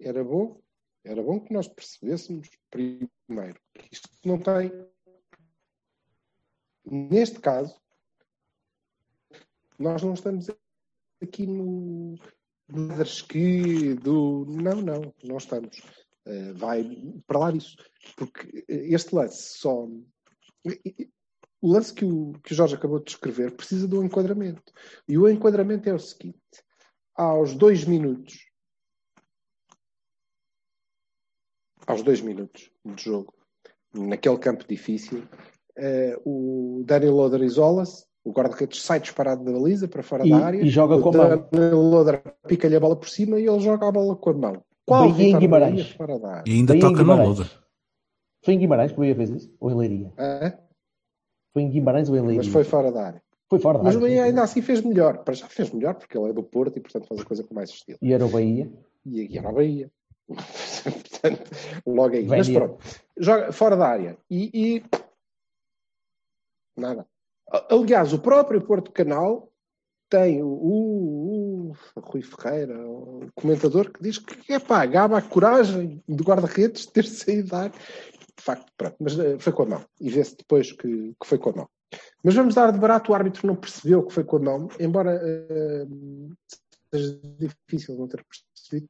[0.00, 0.60] Era bom,
[1.06, 4.72] era bom que nós percebêssemos primeiro que isto não tem.
[6.84, 7.80] Neste caso,
[9.78, 10.48] nós não estamos
[11.22, 12.16] aqui no
[13.28, 14.44] que do.
[14.46, 15.80] Não, não, não estamos.
[16.26, 16.84] Eh, vai
[17.26, 17.76] para lá disso.
[18.16, 19.86] Porque este lance só.
[21.62, 24.72] O lance que o, que o Jorge acabou de descrever precisa de um enquadramento.
[25.08, 26.40] E o enquadramento é o seguinte:
[27.14, 28.50] aos dois minutos,
[31.86, 33.32] aos dois minutos de jogo,
[33.94, 35.22] naquele campo difícil,
[35.76, 36.84] eh, o
[37.42, 41.02] isola-se, o guarda-redes sai disparado da baliza para fora E- da área, e joga o
[41.02, 41.48] com a mão.
[41.52, 44.62] Daniel Loader pica-lhe a bola por cima e ele joga a bola com a mão.
[44.84, 45.90] Qual Bahia em Guimarães.
[45.92, 46.44] Fora da área?
[46.46, 47.28] E ainda Foi em toca Guimarães.
[47.28, 47.50] loader.
[48.44, 49.56] Foi em Guimarães que o Bahia fez isso?
[49.60, 50.12] Ou em Leiria?
[50.18, 50.58] Hã?
[51.52, 52.36] Foi em Guimarães ou em Leiria?
[52.36, 53.22] Mas foi fora da área.
[53.48, 55.18] Foi fora da Mas o área, Bahia ainda assim fez melhor.
[55.24, 57.54] Para já fez melhor, porque ele é do Porto e, portanto, faz a coisa com
[57.54, 57.98] mais estilo.
[58.02, 58.70] E era o Bahia.
[59.04, 59.90] E aqui era a Bahia.
[60.26, 61.50] Portanto,
[61.86, 62.26] logo aí.
[62.26, 62.60] Mas Vénia.
[62.66, 62.84] pronto.
[63.16, 64.18] Joga fora da área.
[64.30, 64.84] E, e-
[66.76, 67.06] Nada.
[67.70, 69.50] Aliás, o próprio Porto Canal
[70.10, 75.22] tem o, o- o Rui Ferreira, o comentador, que diz que é pá, gaba a
[75.22, 77.72] coragem do guarda-redes de ter saído da área.
[78.36, 78.96] De facto, pronto.
[79.00, 79.84] Mas eh, foi com a mão.
[80.00, 81.68] E vê-se depois que, que foi com a mão.
[82.22, 85.18] Mas vamos dar de barato, o árbitro não percebeu que foi com a mão, embora
[85.22, 85.86] eh,
[86.92, 88.88] seja difícil não ter percebido.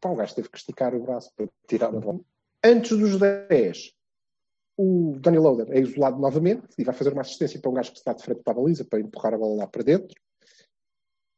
[0.00, 2.20] Pá, o gajo teve que esticar o braço para tirar a bola.
[2.64, 3.92] Antes dos 10,
[4.76, 7.98] o Danny Loader é isolado novamente e vai fazer uma assistência para um gajo que
[7.98, 10.14] está de frente para a baliza para empurrar a bola lá para dentro.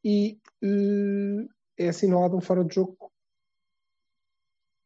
[0.03, 1.47] E eh,
[1.77, 3.11] é assinalado um fora de jogo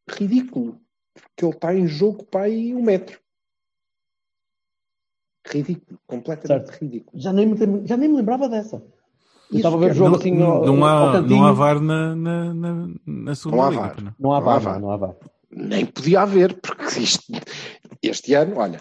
[0.08, 0.80] ridículo.
[1.12, 3.20] Porque ele está em jogo para aí um metro.
[5.46, 6.80] Ridículo, completamente Certo.
[6.82, 7.20] ridículo.
[7.20, 8.84] Já nem, me, já nem me lembrava dessa.
[9.50, 11.44] Eu estava a ver o é- jogo não, assim não, ao, não ao há, não
[11.44, 13.82] há VAR na, na, na, na segunda Não há liga.
[13.82, 13.96] VAR.
[14.02, 14.14] não.
[14.18, 14.80] Não há Não há VAR, VAR.
[14.80, 15.16] não há VAR.
[15.50, 17.24] Nem podia haver, porque isto-
[18.02, 18.80] este ano, olha,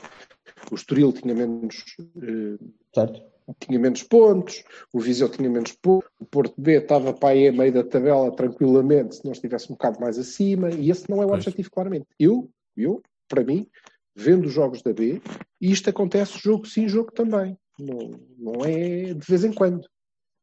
[0.71, 1.83] o Estoril tinha menos,
[2.21, 2.57] eh,
[2.93, 3.21] Certo?
[3.59, 7.51] tinha menos pontos, o Viseu tinha menos pontos, o Porto B estava para aí a
[7.53, 11.25] meio da tabela tranquilamente, se não estivesse um bocado mais acima, e esse não é
[11.25, 11.39] o Pois.
[11.47, 12.07] objetivo, claramente.
[12.19, 13.65] Eu, eu, para mim,
[14.13, 15.21] vendo os jogos da B,
[15.61, 17.57] e isto acontece jogo sim, jogo também.
[17.79, 19.87] Não, não é de vez em quando.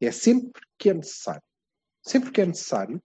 [0.06, 1.42] É sempre que é necessário.
[2.02, 3.02] Sempre que é necessário,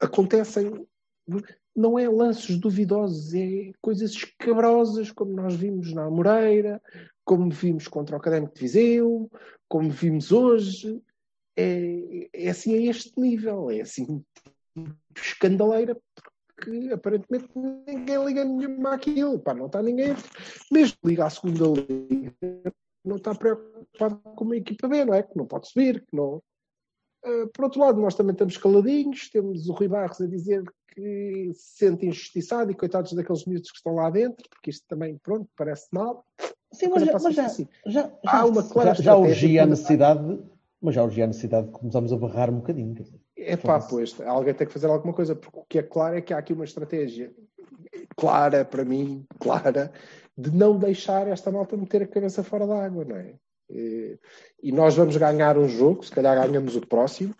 [0.00, 0.86] acontecem
[1.74, 6.82] não é lances duvidosos, é coisas escabrosas, como nós vimos na Moreira,
[7.24, 9.30] como vimos contra o Académico de Viseu,
[9.68, 11.00] como vimos hoje.
[11.56, 14.22] É, é assim a este nível, é assim
[15.16, 19.38] escandaleira, porque aparentemente ninguém liga nenhuma àquilo.
[19.38, 20.14] Pá, não está ninguém,
[20.70, 22.74] mesmo liga à segunda liga,
[23.04, 25.22] não está preocupado com uma equipa B, não é?
[25.22, 26.42] Que não pode subir, que não.
[27.24, 31.50] Uh, por outro lado, nós também estamos caladinhos, temos o Rui Barros a dizer que
[31.54, 35.48] se sente injustiçado e coitados daqueles miúdos que estão lá dentro, porque isto também, pronto,
[35.56, 36.24] parece mal.
[36.72, 37.68] Sim, mas, já, mas já, assim.
[37.86, 40.42] já, Há já, uma clara já, já estratégia urgia a necessidade,
[40.80, 42.94] mas já urgia a necessidade de começarmos a barrar um bocadinho.
[42.94, 43.20] quer dizer.
[43.36, 46.20] É pá, pois, alguém tem que fazer alguma coisa, porque o que é claro é
[46.20, 47.32] que há aqui uma estratégia
[48.16, 49.92] clara, para mim, clara,
[50.36, 53.34] de não deixar esta malta meter a cabeça fora da água, não é?
[53.70, 54.18] Eh,
[54.62, 57.34] E nós vamos ganhar um jogo, se calhar ganhamos o próximo,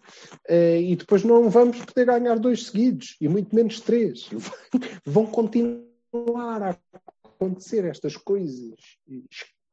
[0.48, 4.28] eh, e depois não vamos poder ganhar dois seguidos, e muito menos três.
[5.06, 6.78] Vão continuar a
[7.24, 8.74] acontecer estas coisas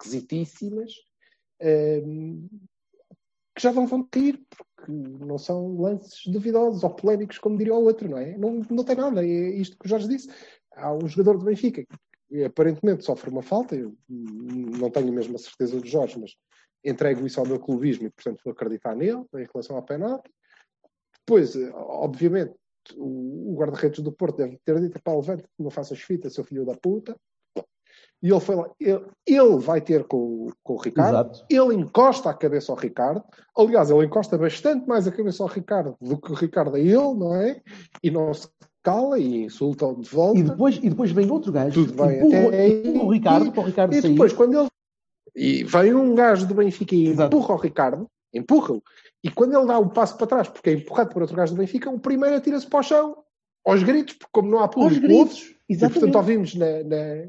[0.01, 0.93] esquisitíssimas
[1.59, 2.01] eh,
[3.55, 7.83] que já não vão cair, porque não são lances duvidosos ou polémicos, como diria o
[7.83, 8.37] outro, não é?
[8.37, 10.29] Não, não tem nada, é isto que o Jorge disse.
[10.71, 11.85] Há um jogador do Benfica
[12.45, 16.31] aparentemente sofre uma falta, eu não tenho mesmo a certeza do Jorge, mas
[16.83, 20.29] entrego isso ao meu clubismo e, portanto, vou acreditar nele em relação ao penalti.
[21.19, 22.53] Depois, eh, obviamente,
[22.95, 26.43] o, o guarda-redes do Porto deve ter dito para levante que não faças fita, seu
[26.43, 27.15] filho da puta.
[28.21, 31.45] E ele foi lá, ele, ele vai ter com, o- com o Ricardo, Exato.
[31.49, 33.23] ele encosta a cabeça ao Ricardo.
[33.57, 36.91] Aliás, ele encosta bastante mais a cabeça ao Ricardo do que o Ricardo a ele,
[37.13, 37.61] não é?
[38.03, 38.49] E não se
[38.83, 40.39] cala e insulta-o de volta.
[40.39, 43.61] E depois, e depois vem outro gajo, Tudo bem, empurra, até empurra o Ricardo para
[43.61, 44.11] o Ricardo E sair.
[44.11, 44.69] depois, quando ele.
[45.35, 47.35] E vem um gajo do Benfica e Exato.
[47.35, 48.81] empurra o Ricardo, empurra-o.
[49.23, 51.57] E quando ele dá um passo para trás, porque é empurrado por outro gajo do
[51.59, 53.17] Benfica, o primeiro atira-se para o chão,
[53.65, 55.19] aos gritos, porque como não há Aos público, gritos.
[55.19, 55.59] ouve-se.
[55.69, 55.99] E Exatamente.
[55.99, 57.27] portanto ouvimos na, na-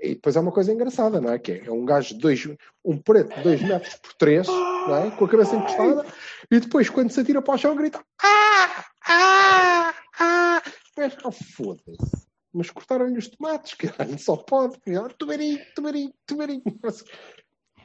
[0.00, 1.38] E depois há uma coisa engraçada, não é?
[1.40, 2.48] Que é um gajo de dois,
[2.84, 5.10] um preto de 2 metros por 3, não é?
[5.10, 6.06] Com a cabeça encostada,
[6.50, 8.84] e depois quando se atira para o chão grita Ah!
[9.08, 9.94] Ah!
[10.20, 10.62] Ah!
[11.00, 12.28] Mas, oh, foda-se.
[12.52, 14.76] Mas cortaram-lhe os tomates, caralho, só pode.
[14.94, 16.62] Ah, Tubarinho, tubarinho, tubarinho.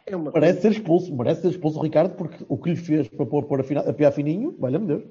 [0.05, 3.07] É uma Merece ser expulso, merece ser expulso o Ricardo, porque o que lhe fez
[3.07, 5.03] para pôr, pôr a, fina, a piar fininho, valha-me Deus.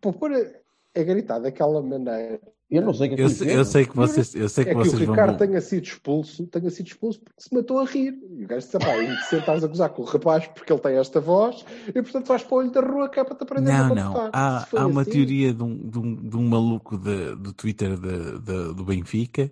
[0.00, 2.40] Para pôr a, a gritar daquela maneira.
[2.70, 4.64] Eu não sei o que é que Eu, sei- eu sei que vocês, eu sei
[4.64, 5.38] que É que o vocês Ricardo vão.
[5.38, 8.12] tenha sido expulso, tenha sido expulso porque se matou a rir.
[8.36, 10.96] E o gajo disse, pá, e sentares a gozar com o rapaz porque ele tem
[10.98, 13.70] esta voz e portanto vais para o olho da rua que é para te aprender
[13.70, 14.30] a Não, não.
[14.34, 17.96] Há, há uma assim, teoria de um, de um, de um maluco de- do Twitter
[17.98, 19.50] de- de- do Benfica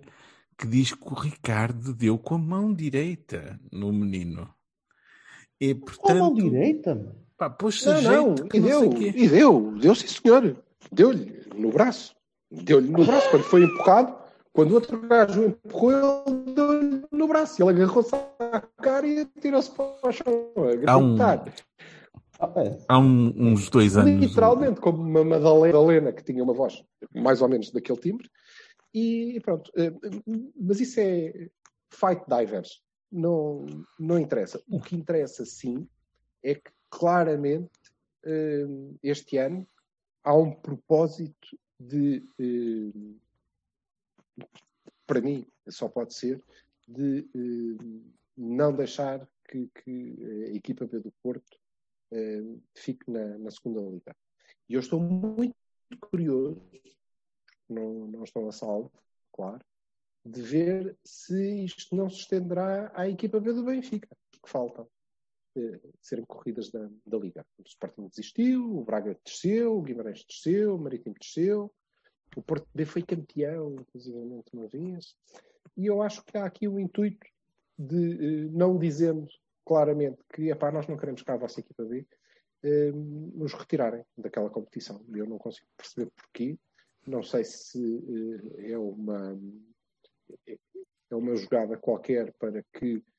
[0.55, 4.47] que diz que o Ricardo deu com a mão direita no menino.
[5.59, 6.17] E Com a portanto.
[6.19, 7.15] mão direita, mano.
[7.35, 8.01] Pá, pôs Não, não,
[8.35, 9.13] jeito que e não deu, sei quê.
[9.17, 10.55] e deu, deu sim senhor.
[10.91, 12.15] Deu-lhe no braço.
[12.51, 14.15] Deu-lhe no braço quando foi empurrado.
[14.53, 17.61] Quando o outro gajo o empurrou, ele deu-lhe no braço.
[17.61, 20.53] Ele agarrou-se à cara e atirou-se para o chão.
[20.87, 21.17] a Há um-.
[22.39, 22.77] Ah, é.
[22.87, 24.11] Há um- uns dois anos.
[24.19, 26.83] Literalmente, como uma Madalena que tinha uma voz
[27.13, 28.29] mais ou menos daquele timbre.
[28.93, 29.71] E pronto.
[29.75, 29.91] eh,
[30.59, 31.49] Mas isso é
[31.91, 32.81] fight divers.
[33.11, 33.65] Não,
[33.99, 34.61] não interessa.
[34.69, 35.87] O que interessa, sim,
[36.43, 37.69] é que claramente
[38.25, 38.65] eh,
[39.03, 39.67] este ano
[40.23, 42.91] há um propósito de, eh,
[45.05, 46.43] para mim, só pode ser,
[46.87, 48.03] de eh,
[48.35, 51.57] não deixar que, que a equipa B do Porto
[52.11, 52.43] eh,
[52.75, 54.15] fique na, na segunda liga.
[54.69, 55.55] E eu estou muito
[55.99, 56.61] curioso,
[57.69, 58.91] não, não estou a salvo,
[59.31, 59.63] claro,
[60.25, 64.96] de ver se isto não se estenderá à equipa B do Benfica, que faltam eh,
[66.01, 67.45] serem corridas da, da Liga.
[67.57, 71.73] O Sporting desistiu, o Braga desceu, o Guimarães desceu, o Marítimo desceu,
[72.35, 74.17] o Porto B foi campeão, inclusive,
[74.53, 75.15] uma vez.
[75.75, 77.25] E eu acho que há aqui o intuito
[77.77, 79.27] de, eh, não dizendo
[79.65, 82.07] claramente que epá, nós não queremos cá a vossa equipa B,
[82.63, 85.05] eh, nos retirarem daquela competição.
[85.13, 86.57] Eu não consigo perceber porquê.
[87.05, 87.79] Não sei se
[88.57, 89.37] eh, é uma
[91.09, 93.16] é uma jogada qualquer para que eh,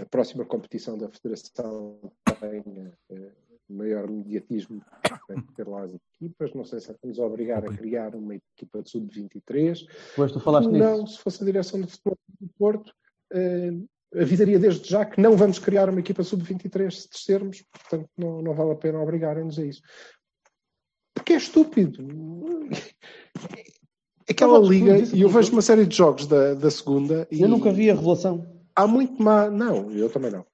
[0.00, 1.98] a próxima competição da Federação
[2.40, 3.32] tenha eh,
[3.68, 4.82] maior mediatismo
[5.26, 6.54] para ter lá as equipas.
[6.54, 9.86] Não sei se nos obrigar a criar uma equipa de sub-23.
[10.16, 11.16] Pois tu falaste não, nisso.
[11.16, 12.92] se fosse a direção de futebol do Porto,
[13.32, 13.72] eh,
[14.14, 18.54] avisaria desde já que não vamos criar uma equipa sub-23 se descermos, portanto não, não
[18.54, 19.82] vale a pena obrigarem-nos a isso.
[21.14, 22.02] Porque é estúpido.
[24.28, 27.48] Aquela liga, e eu que- vejo uma série de jogos da, da segunda e Eu
[27.48, 28.59] nunca vi a revelação.
[28.74, 29.50] Há muito má.
[29.50, 30.46] Não, eu também não.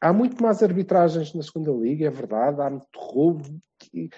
[0.00, 4.10] Há muito más arbitragens na segunda liga, é verdade, há muito roubo que,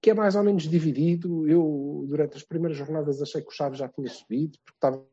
[0.00, 1.48] que é mais ou menos dividido.
[1.48, 5.06] Eu, durante as primeiras jornadas, achei que o Chaves já tinha subido, porque estavam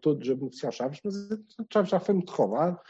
[0.00, 1.14] todos a beneficiar o Chaves, mas
[1.58, 2.80] o Chaves já foi muito roubado.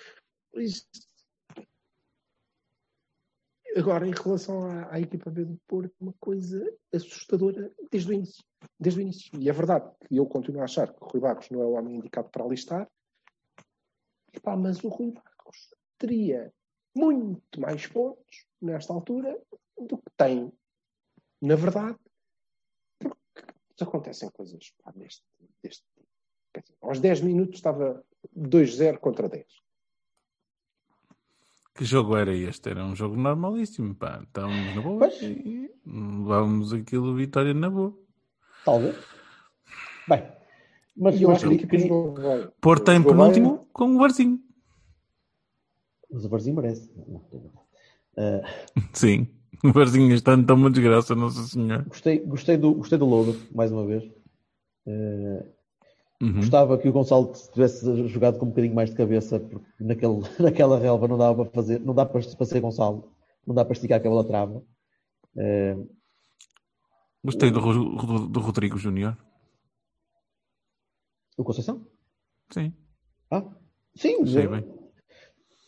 [3.76, 6.60] Agora, em relação à, à equipa B do Porto, uma coisa
[6.92, 8.44] assustadora desde o início.
[8.78, 9.30] Desde o início.
[9.40, 11.72] E é verdade que eu continuo a achar que o Rui Barros não é o
[11.72, 12.88] homem indicado para alistar,
[14.32, 16.52] Epá, mas o Rui Barros teria
[16.94, 19.38] muito mais pontos nesta altura
[19.78, 20.52] do que tem.
[21.40, 21.98] Na verdade,
[22.98, 25.24] porque acontecem coisas pá, deste,
[25.62, 26.08] deste tipo.
[26.54, 28.04] Dizer, aos 10 minutos estava
[28.36, 29.46] 2-0 contra 10.
[31.74, 32.68] Que jogo era este?
[32.70, 34.20] Era um jogo normalíssimo, pá.
[34.22, 35.22] Estávamos na boa Pois.
[35.22, 37.96] e levávamos aquilo vitória na boa.
[38.64, 38.96] Talvez.
[40.06, 40.30] Bem,
[41.00, 41.86] mas eu eu acho que queria,
[42.94, 43.10] em bem.
[43.12, 44.40] penúltimo com o Varzinho.
[46.12, 46.90] Mas o Barzinho merece.
[48.16, 48.42] Ah,
[48.92, 49.26] Sim.
[49.64, 51.82] O Varzinho está em tão uma desgraça, Nossa Senhora.
[51.88, 54.04] gostei, gostei, do, gostei do Lodo, mais uma vez.
[54.86, 55.44] Ah,
[56.22, 56.34] Uhum.
[56.34, 60.78] Gostava que o Gonçalo tivesse jogado com um bocadinho mais de cabeça, porque naquele, naquela
[60.78, 63.10] relva não dava para fazer, não dá para, para ser Gonçalo,
[63.46, 64.62] não dá para esticar a bola trava.
[65.38, 65.78] Eh,
[67.24, 69.16] Gostei do, Ro- do Rodrigo Júnior.
[71.36, 71.86] O Conceição?
[72.50, 72.72] Sim.
[73.30, 73.44] Ah,
[73.96, 74.64] sim, eu- bem.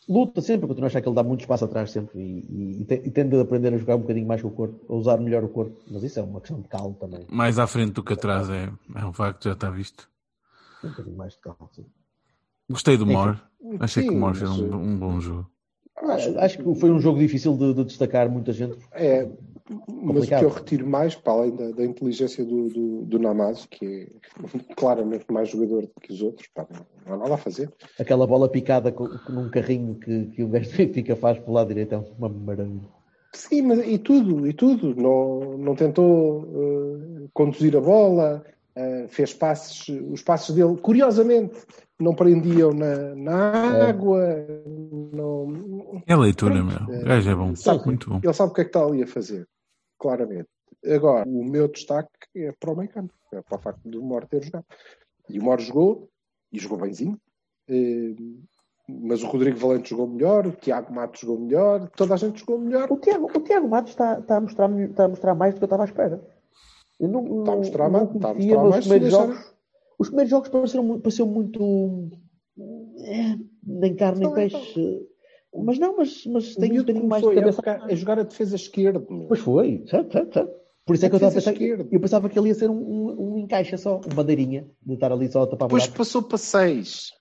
[0.09, 2.85] luta sempre, continuo a achar que ele dá muito espaço atrás sempre e, e, e
[2.85, 5.45] te- tende a aprender a jogar um bocadinho mais com o corpo, a usar melhor
[5.45, 8.13] o corpo, mas isso é uma questão de calma também, Mais à frente do que
[8.13, 10.09] atrás é, é um facto, já está visto.
[10.83, 11.69] um bocadinho mais de calma.
[11.73, 11.87] Sim.
[12.69, 13.13] Gostei do Enfim.
[13.13, 13.51] Mor.
[13.81, 15.51] Achei que o Sim, Mor fez um, um bom jogo.
[15.97, 18.77] Acho, acho que foi um jogo difícil de, de destacar muita gente.
[18.93, 19.31] É,
[19.89, 23.69] mas o que eu retiro mais, para além da, da inteligência do, do, do Namazo,
[23.69, 24.09] que é
[24.77, 26.67] claramente mais jogador do que os outros, pá,
[27.07, 27.73] não, há nada a fazer.
[27.99, 31.95] Aquela bola picada com, num carrinho que, que o gajo Benfica faz pelo lado direito
[31.95, 32.89] é uma maravilha.
[33.35, 34.95] Sim, mas e tudo, e tudo.
[34.95, 38.45] Não, não tentou eh, conduzir a bola,
[38.75, 41.57] eh, fez passes, os passes dele, curiosamente,
[41.99, 44.21] não prendiam na, na água.
[45.13, 46.95] Não, É leitura, Pronto, meu.
[46.97, 47.57] é, O gajo é bom.
[47.57, 48.21] sabe, Muito bom.
[48.23, 49.47] Ele sabe o que é que está ali a fazer,
[49.99, 50.49] claramente.
[50.85, 54.27] Agora, o meu destaque é para o meio campo, é para o facto do Mor
[54.27, 54.65] ter jogado.
[55.29, 56.09] E o Mor jogou,
[56.53, 57.17] e jogou bemzinho,
[57.69, 58.15] eh,
[58.89, 62.59] mas o Rodrigo Valente jogou melhor, o Tiago Matos jogou melhor, toda a gente jogou
[62.59, 62.91] melhor.
[62.91, 65.65] O Tiago, o Tiago Matos está, está, a mostrar, está a mostrar mais do que
[65.65, 66.21] eu estava à espera.
[67.03, 69.55] Eu não, a não está a mostrar mais se primeiros deixar- jogos.
[69.99, 72.11] Os primeiros jogos pareceram, pareciam muito.
[72.99, 73.37] é,
[73.67, 75.07] nem carne nem Não, peixe.
[75.55, 77.57] Mas não, mas, mas tem um bocadinho mais de a cabeça.
[77.57, 79.01] jogar- a jogar a defesa esquerda.
[79.29, 80.53] Pois foi, certo, certo, certo.
[80.87, 81.53] Por isso é que eu estava a pensar.
[81.53, 81.89] esquerda.
[81.93, 85.13] Eu pensava que ele ia ser um, um, um encaixe só, um bandeirinha, de estar
[85.13, 87.13] ali só a tapar Depois passou para 6.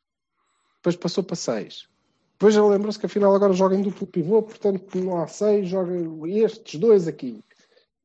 [0.77, 1.87] Depois passou para 6.
[2.33, 5.91] Depois ele lembrou-se que afinal agora joga em duplo pivô, portanto não há 6, joga
[6.27, 7.43] estes dois aqui.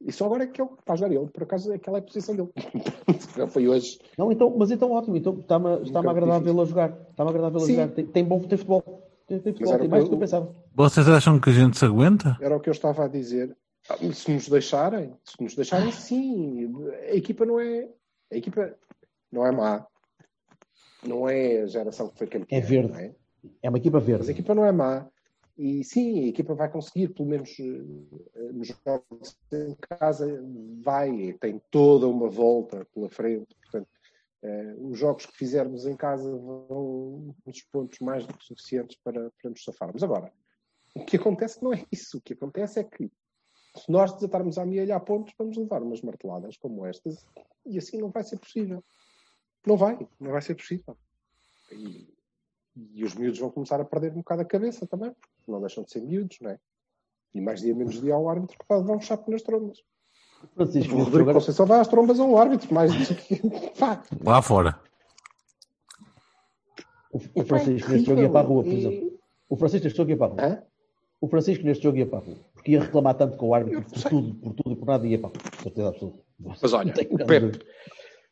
[0.05, 2.03] E só agora é que ele está a jogar ele, por acaso aquela é a
[2.03, 2.51] posição dele.
[3.37, 3.99] Não foi hoje.
[4.17, 6.55] Não, então, mas então ótimo, então está-me está-me bocado a agradar difícil.
[6.55, 6.99] vê-lo a jogar.
[7.11, 7.89] Está-me a agradar vê-lo a jogar.
[7.89, 8.83] Tem, tem bom tem futebol.
[9.27, 10.55] Tem, tem futebol, tem mais do que eu pensava.
[10.75, 12.37] Vocês acham que a gente se aguenta?
[12.41, 13.57] Era o que eu estava a dizer.
[13.89, 16.73] Ah, Se nos deixarem, se nos deixarem, sim.
[17.11, 17.89] A equipa não é.
[18.33, 18.75] A equipa
[19.33, 19.87] não é má.
[21.07, 22.59] Não é a geração que foi campeã.
[22.59, 22.93] É verde.
[23.01, 23.15] é?
[23.63, 24.31] É uma equipa Mas a verde.
[24.31, 25.07] equipa não é má.
[25.59, 30.27] E sim, a equipa vai conseguir, pelo menos eh, nos jogos em casa,
[30.83, 33.55] vai, tem toda uma volta pela frente.
[33.63, 33.89] Portanto,
[34.43, 39.31] eh, os jogos que fizermos em casa vão nos pontos mais do que suficientes para,
[39.41, 40.03] para nos safarmos.
[40.03, 40.31] Agora,
[40.95, 42.19] o que acontece não é isso.
[42.19, 43.11] O que acontece é que
[43.77, 47.27] se nós desatarmos a amealhar pontos, vamos levar umas marteladas como estas
[47.65, 48.85] e assim não vai ser possível.
[49.67, 50.97] Não vai, não vai ser possível.
[51.73, 52.16] E,
[52.95, 55.83] e os miúdos vão começar a perder um bocado a cabeça também, porque não deixam
[55.85, 56.59] de ser miúdos, não é?
[57.35, 59.83] E mais dia menos dia ao árbitro que vai levar um chapo nas trombas.
[60.55, 63.37] Francisco, O Rodrigo jogo era- Conceição vai às trombas ao árbitro, mais do que.
[63.79, 64.79] Pá, Lá fora.
[67.13, 69.19] o, o Francisco neste jogo ia para a rua, por E- exemplo.
[69.49, 70.43] O Francisco neste jogo ia para a rua.
[70.45, 70.63] Hã?
[71.21, 72.37] O Francisco neste jogo ia para a rua.
[72.55, 75.19] Porque ia reclamar tanto com o árbitro por tudo, por tudo e por nada, ia,
[75.19, 76.19] pá, com certeza absoluta.
[76.39, 77.67] Mas olha, o nada a Pep, dizer.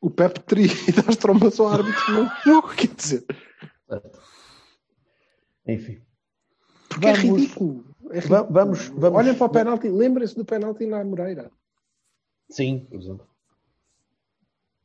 [0.01, 3.25] o Pep teria ido às trombas ao árbitro no jogo, quer dizer.
[5.67, 6.01] Enfim.
[6.89, 7.85] Porque é Vamos- ridículo.
[8.11, 8.47] É ridículo.
[8.51, 11.51] vamos- vamos- Olhem para o penalti, lembrem-se do penalti na Moreira.
[12.51, 13.27] Sim, por exemplo.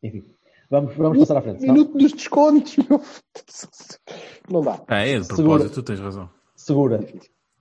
[0.02, 0.24] Enfim.
[0.72, 1.62] Vamos, vamos passar à frente.
[1.62, 3.02] Minuto dos descontos, meu.
[4.50, 4.84] Não dá.
[4.88, 5.44] Ah, é de Segura.
[5.44, 6.30] propósito, tu tens razão.
[6.56, 7.06] Segura.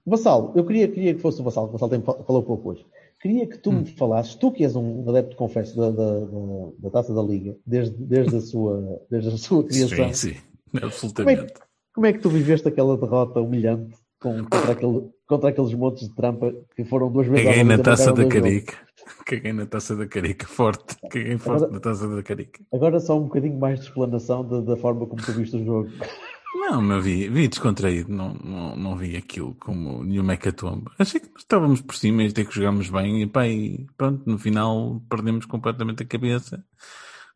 [0.07, 2.87] Vassal, eu queria, queria que fosse o Vassal, o Vassal tem, falou pouco hoje.
[3.21, 6.91] Queria que tu me falasses, tu que és um adepto, confesso, da, da, da, da
[6.91, 10.41] Taça da Liga, desde, desde, a, sua, desde a sua criação, Sim, sim.
[10.73, 11.53] como é, Absolutamente.
[11.95, 16.15] como é que tu viveste aquela derrota humilhante com- contra, aquele, contra aqueles montes de
[16.15, 18.75] trampa que foram duas vezes Caguei na taça da carica.
[19.27, 20.97] Caguei na taça da carica, forte.
[21.11, 22.61] Caguei forte Agora- na taça da carica.
[22.73, 25.91] Agora só um bocadinho mais de explanação da, da forma como tu viste o jogo.
[26.55, 30.91] Não, meu, vi, vi descontraído, não, não, não vi aquilo como nenhuma hecatombe.
[30.99, 34.37] Achei que estávamos por cima e até que jogámos bem e, pá, e pronto, no
[34.39, 36.63] final perdemos completamente a cabeça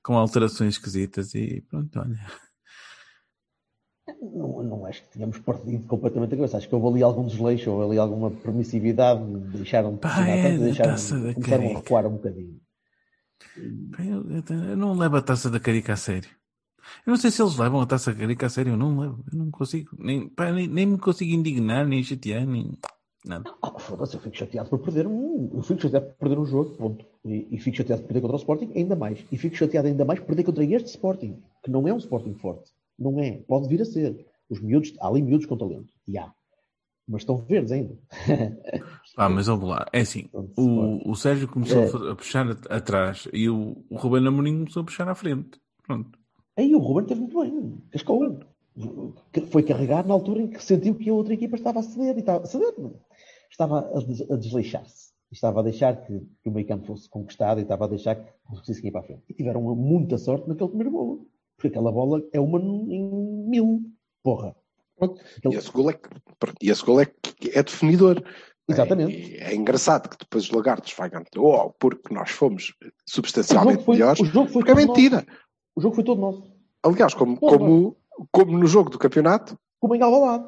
[0.02, 2.18] com alterações esquisitas e pronto, olha.
[4.22, 6.56] Não, não acho que tínhamos perdido completamente a cabeça.
[6.56, 9.20] Acho que houve ali algum desleixo, houve ali alguma permissividade,
[9.52, 12.60] deixaram de Pá, pressionar é, tanto, da deixaram, começaram a recuar um bocadinho.
[13.98, 16.28] Eu, não levo a taça da carica a sério.
[17.04, 19.24] Eu não sei se eles levam a taça da carica a sério, eu não levo.
[19.32, 22.78] Eu não consigo, nem, pá, nem, nem me consigo indignar, nem chatear, nem
[23.24, 23.52] nada.
[23.60, 25.50] Ah, foda-se, eu fico chateado por perder um.
[25.52, 27.04] Eu fico chateado por perder um jogo, ponto.
[27.24, 29.18] E, e fico chateado por perder contra o Sporting, ainda mais.
[29.32, 32.34] E fico chateado ainda mais por perder contra este Sporting, que não é um Sporting
[32.34, 32.70] forte.
[32.98, 33.38] Não é.
[33.48, 34.26] Pode vir a ser.
[34.48, 35.92] Os miúdos, há ali miúdos com talento.
[36.06, 36.32] E há.
[37.08, 37.98] Mas estão verdes ainda.
[39.14, 42.12] Ah, mas vamos lá, é assim, o, o Sérgio começou É.
[42.12, 45.60] a puxar at- atrás e o, o Ruben Amorim começou a puxar à frente.
[45.86, 46.18] Pronto.
[46.56, 47.82] Aí o Ruben esteve muito bem.
[47.90, 48.40] Cascou.
[49.50, 52.16] Foi carregar na altura em que sentiu que a outra equipa estava a ceder.
[52.16, 52.94] E estava, a ceder, não.
[53.50, 55.12] estava a, des- a desleixar-se.
[55.30, 58.32] Estava a deixar que, que o meio campo fosse conquistado e estava a deixar que
[58.44, 59.24] conseguissem ir para a frente.
[59.28, 61.26] E tiveram muita sorte naquele primeiro golo.
[61.56, 63.82] Porque aquela bola é uma em mil.
[64.22, 64.54] Porra.
[65.00, 66.10] Aquele- E esse gol é, que-
[66.60, 67.06] e esse gol é,
[67.52, 68.22] é definidor.
[68.68, 69.36] Exatamente.
[69.36, 71.26] É, é engraçado que depois os lagartos vai ganhar.
[71.36, 72.72] Oh, porque nós fomos
[73.06, 74.20] substancialmente foi, melhores.
[74.20, 75.16] o jogo foi Porque é mentira.
[75.16, 75.26] nosso.
[75.74, 76.50] O jogo foi todo nosso.
[76.82, 77.96] Aliás, como, Todo como,
[78.30, 80.46] como no jogo do campeonato, Como em Alvalade.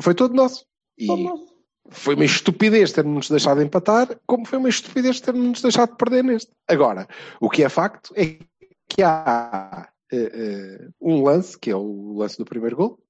[0.00, 0.66] foi todo nosso.
[0.98, 1.46] E Todo nosso.
[1.90, 6.50] foi uma estupidez ter-nos deixado empatar, como foi uma estupidez ter-nos deixado perder neste.
[6.68, 7.06] Agora,
[7.40, 8.38] o que é facto é
[8.88, 13.02] que há eh, um lance, que é o lance do primeiro gol,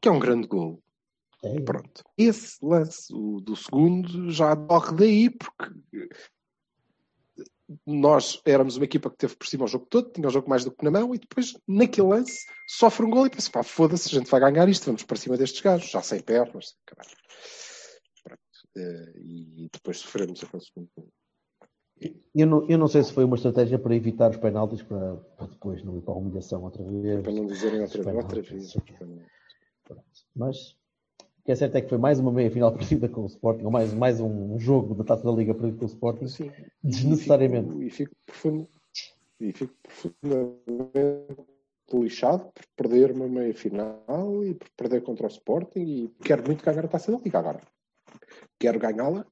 [0.00, 0.82] que é um grande gol.
[1.42, 1.60] É.
[1.60, 2.02] Pronto.
[2.16, 6.08] Esse lance, o do segundo, já decorre daí, porque
[7.84, 10.64] nós éramos uma equipa que teve por cima o jogo todo, tinha o jogo mais
[10.64, 14.08] do que na mão, e depois, naquele lance, sofre um gol e pensa, pá, foda-se,
[14.08, 17.16] a gente vai ganhar isto, vamos para cima destes gajos, já sem pernas, caralho.
[18.22, 18.40] Pronto.
[18.76, 21.08] Eh, E depois sofremos aquele segundo gol.
[22.34, 25.46] Eu não, eu não sei se foi uma estratégia para evitar os penaltis para, para
[25.46, 27.22] depois não ir para a humilhação outra vez.
[27.22, 28.50] Para não dizerem outra, outra penaltis.
[28.50, 28.76] vez.
[28.76, 29.22] outra vez.
[29.84, 30.04] Pronto.
[30.34, 30.72] Mas
[31.20, 33.64] o que é certo é que foi mais uma meia final perdida com o Sporting,
[33.64, 36.52] ou mais, mais um jogo da Taça da Liga perdido com o Sporting, Sim.
[36.82, 37.82] desnecessariamente.
[37.82, 38.68] E fico, profundo,
[39.40, 41.46] e fico profundamente
[41.94, 46.64] lixado por perder uma meia final e por perder contra o Sporting e quero muito
[46.64, 47.60] ganhar a taça da Liga agora.
[48.58, 49.24] Quero ganhá-la.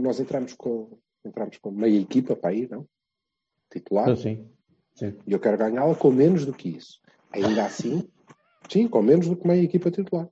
[0.00, 2.86] Nós entramos com, entramos com meia equipa para ir, não?
[3.70, 4.10] Titular.
[4.10, 4.48] Ah, sim,
[4.94, 5.16] sim.
[5.26, 7.00] E eu quero ganhá-la com menos do que isso.
[7.32, 8.08] Ainda assim,
[8.70, 10.28] sim, com menos do que meia equipa titular.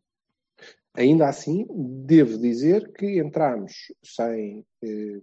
[0.95, 1.67] Ainda assim,
[2.05, 5.21] devo dizer que entramos sem eh,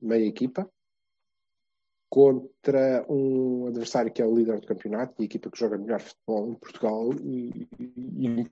[0.00, 0.68] meia equipa
[2.10, 6.00] contra um adversário que é o líder do campeonato e a equipa que joga melhor
[6.00, 8.50] futebol em Portugal e, e-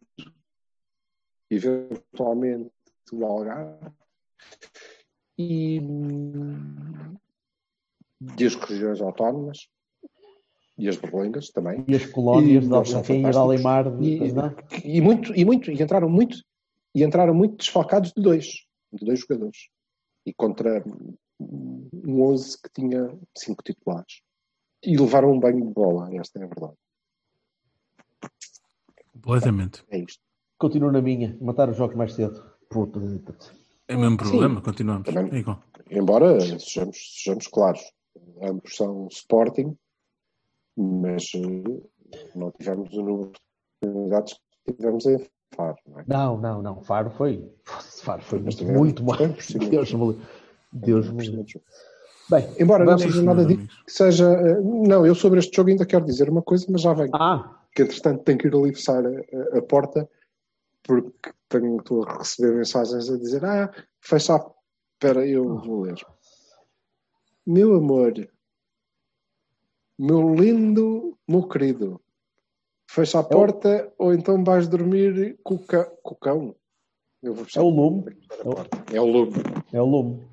[1.50, 2.72] e eventualmente
[3.12, 3.90] o Algarve
[5.40, 5.80] e,
[8.38, 9.68] e as regiões autónomas
[10.78, 13.36] e as berlengas também E as colónias E de Alcafim e de.
[13.36, 14.18] Alemar, de-
[14.84, 16.38] E- e muito e muito e entraram muito
[16.94, 18.46] e entraram muito desfalcados de dois
[18.92, 19.68] de dois jogadores
[20.26, 20.82] e contra
[21.40, 24.20] um 11 que tinha cinco titulares
[24.84, 26.74] e levaram um banho de bola esta é a verdade
[29.12, 29.84] Completamente.
[29.90, 30.22] é isto
[30.58, 32.42] Continuo na minha, matar os jogos mais cedo.
[32.68, 33.00] Puta,
[33.90, 34.30] É o mesmo Sim.
[34.30, 35.12] problema, continuamos.
[35.12, 35.32] Também.
[35.32, 35.58] É igual.
[35.90, 37.80] embora sejamos, sejamos claros
[38.42, 39.76] ambos são Sporting
[40.76, 41.80] mas eh,
[42.36, 44.34] não tivemos o número de oportunidades
[44.64, 45.18] que tivemos em
[45.54, 46.04] Faro não é?
[46.06, 46.80] Não, não, não.
[46.82, 47.44] Faro foi.
[48.04, 49.16] Faro foi Mas muito, mal.
[49.70, 50.26] Deus me livre.
[50.72, 51.60] Deus me livre.
[52.30, 55.84] Bem, embora não seja nada disso que seja eh, não, eu sobre este jogo ainda
[55.84, 59.04] quero dizer uma coisa mas já venho Ah, que entretanto tenho que ir ali fechar
[59.04, 60.08] a- a porta
[60.82, 64.50] porque tenho, estou a receber mensagens a dizer ah, fecha a
[65.02, 65.98] Espera, eu vou ler.
[67.46, 68.12] Meu amor,
[69.98, 71.98] meu lindo, meu querido,
[72.86, 75.86] fecha a porta ou então vais dormir com o, ca...
[76.02, 76.56] com o cão.
[77.22, 78.14] Eu vou fechar É o lume.
[78.42, 78.94] porta.
[78.94, 79.32] É o lume.
[79.72, 80.28] É o lume.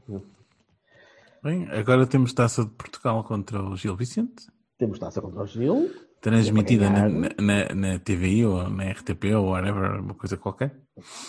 [1.42, 4.48] Bem, agora temos taça de Portugal contra o Gil Vicente.
[4.78, 5.90] Temos taça contra o Gil.
[6.20, 10.76] Transmitida na, na, na, TVI ou na RTP ou whatever, uma coisa qualquer.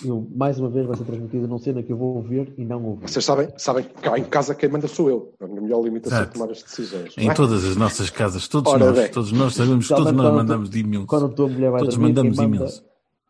[0.02, 2.82] Eu, mais uma vez vai ser transmitida numa cena que eu vou ouvir e não
[2.84, 3.08] ouvir.
[3.08, 5.34] Vocês sabem, sabem que cá em casa quem manda sou eu.
[5.40, 6.30] A minha melhor limitação Exato.
[6.30, 7.14] é tomar as decisões.
[7.18, 7.34] Em é?
[7.34, 9.10] todas as nossas casas, todos Ora nós, bem.
[9.10, 11.04] todos nós sabemos, Já todos nós mandamos de e-mails.
[11.06, 12.84] Quando a tua mulher vai Todos dormir, mandamos quem manda, e-mails.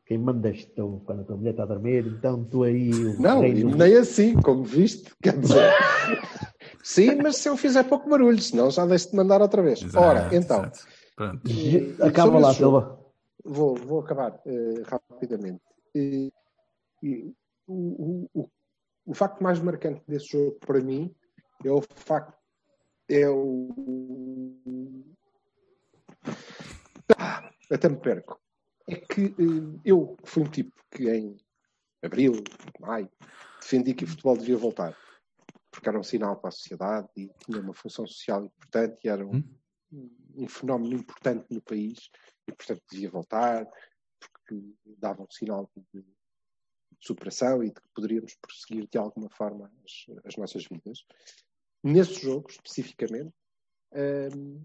[0.07, 1.03] quem manda és tu.
[1.05, 2.91] Quando a tua mulher está a dormir, então tu aí.
[3.19, 5.73] Não, reino- nem assim, como viste, quer dizer.
[6.85, 9.83] Sim, mas se eu fizer pouco barulho, senão já deixo de mandar outra vez.
[9.83, 10.79] Exato, Ora, então, exato.
[11.19, 11.51] Pronto.
[12.01, 13.05] Acaba sobre lá, Silva.
[13.45, 15.65] Vou, vou acabar eh, rapidamente.
[15.93, 16.33] E
[17.03, 17.35] o,
[17.67, 18.51] o, o,
[19.05, 21.13] o facto mais marcante desse jogo para mim
[21.65, 22.39] é o facto
[23.09, 23.75] é o
[27.19, 28.41] Ah, até me perco
[28.87, 31.37] é que eh, eu fui um tipo que em
[32.01, 32.45] abril,
[32.79, 33.11] maio
[33.61, 34.97] defendi que o futebol devia voltar
[35.73, 39.27] porque era um sinal para a sociedade e tinha uma função social importante e era
[39.27, 39.43] um,
[39.93, 42.11] um fenómeno importante no país
[42.47, 43.67] e, portanto, devia voltar,
[44.19, 46.07] porque dava um sinal de, de
[47.01, 51.05] superação e de que poderíamos prosseguir de alguma forma as, as nossas vidas.
[51.83, 53.33] Nesse jogo, especificamente,
[54.35, 54.65] hum,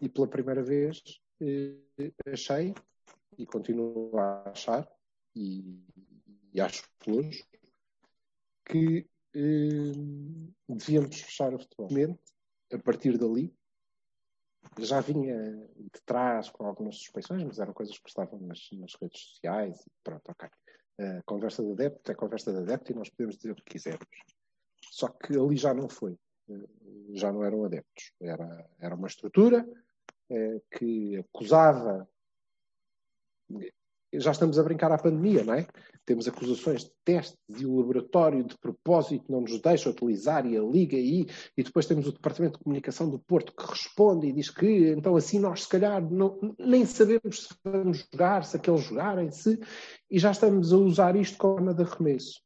[0.00, 1.00] e pela primeira vez,
[1.40, 2.74] eh, achei,
[3.38, 4.88] e continuo a achar,
[5.34, 5.80] e,
[6.52, 7.44] e acho hoje,
[8.64, 12.18] que hum, devíamos fechar o futebol.
[12.72, 13.54] A partir dali,
[14.78, 15.36] já vinha
[15.76, 19.90] de trás com algumas suspeições, mas eram coisas que estavam nas, nas redes sociais e
[20.02, 20.48] pronto, ok.
[20.98, 24.06] A conversa de adepto é conversa de adepto e nós podemos dizer o que quisermos.
[24.90, 26.16] Só que ali já não foi.
[26.48, 26.68] Eh,
[27.14, 28.12] Já não eram adeptos.
[28.20, 29.66] Era, era uma estrutura
[30.30, 32.08] eh, que acusava.
[34.14, 35.66] Já estamos a brincar à pandemia, não é?
[36.04, 40.62] Temos acusações de testes e o laboratório de propósito não nos deixa utilizar e a
[40.62, 44.50] liga aí, e depois temos o Departamento de Comunicação do Porto que responde e diz
[44.50, 49.30] que então assim nós se calhar não, nem sabemos se vamos jogar, se aqueles jogarem,
[49.30, 49.58] se
[50.10, 52.40] e já estamos a usar isto como arma de arremesso.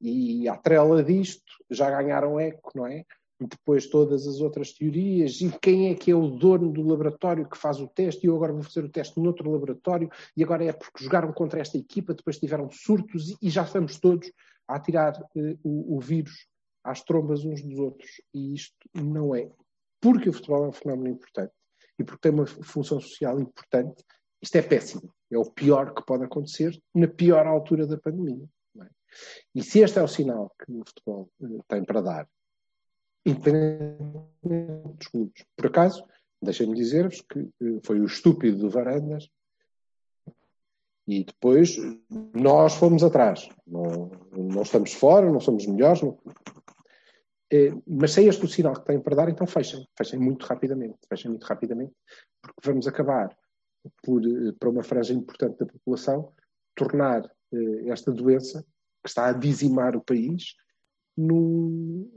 [0.00, 3.04] E à trela disto já ganharam eco, não é?
[3.38, 7.58] Depois todas as outras teorias, e quem é que é o dono do laboratório que
[7.58, 10.72] faz o teste, e eu agora vou fazer o teste noutro laboratório, e agora é
[10.72, 14.32] porque jogaram contra esta equipa, depois tiveram surtos, e, já estamos todos
[14.66, 16.46] a tirar eh, o, o vírus
[16.82, 18.10] às trombas uns dos outros.
[18.32, 19.50] E isto não é.
[20.00, 21.52] Porque o futebol é um fenómeno importante,
[21.98, 24.02] e porque tem uma função social importante,
[24.40, 25.12] isto é péssimo.
[25.30, 28.48] É o pior que pode acontecer na pior altura da pandemia.
[28.80, 28.88] é?
[29.54, 32.28] E se este é o sinal que o futebol eh, tem para dar,
[33.26, 35.44] independentemente dos clubes.
[35.56, 36.04] Por acaso,
[36.40, 39.28] deixem-me dizer-vos que eh, foi o estúpido do Varandas
[41.08, 41.76] e depois
[42.34, 43.48] nós fomos atrás.
[43.66, 46.02] Não, não estamos fora, não somos melhores.
[46.02, 46.18] não-
[47.52, 49.86] Eh, mas se é este o sinal que têm para dar, então fechem.
[49.96, 50.98] Fechem muito rapidamente.
[51.08, 51.94] Fechem muito rapidamente,
[52.42, 53.36] porque vamos acabar
[54.02, 56.32] por, eh, para uma franja importante da população,
[56.74, 57.22] tornar
[57.52, 58.62] eh, esta doença
[59.00, 60.56] que está a dizimar o país
[61.16, 62.10] num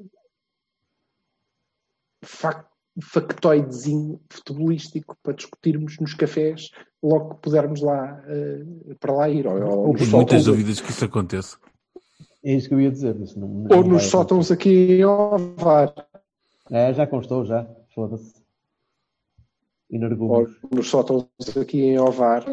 [2.23, 6.69] factoidezinho futebolístico para discutirmos nos cafés
[7.01, 9.47] logo que pudermos lá eh, para lá ir.
[9.47, 11.57] Ou, ou, Tenho muitas dúvidas que isso aconteça.
[12.43, 13.19] É isso que eu ia dizer.
[13.21, 15.93] Isso não, não ou vai nos sótãos aqui em Ovar.
[16.69, 17.67] É, já constou, já.
[17.93, 18.33] Foda-se.
[19.89, 20.57] ou Energúmeos.
[20.71, 21.27] nos sótãos
[21.59, 22.45] aqui em Ovar.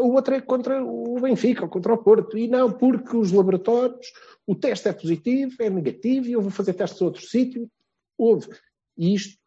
[0.00, 2.36] O outro é contra o Benfica, ou contra o Porto.
[2.36, 4.12] E não, porque os laboratórios,
[4.46, 7.68] o teste é positivo, é negativo, e eu vou fazer testes a outro sítio.
[8.16, 8.48] Houve.
[8.96, 9.38] E isto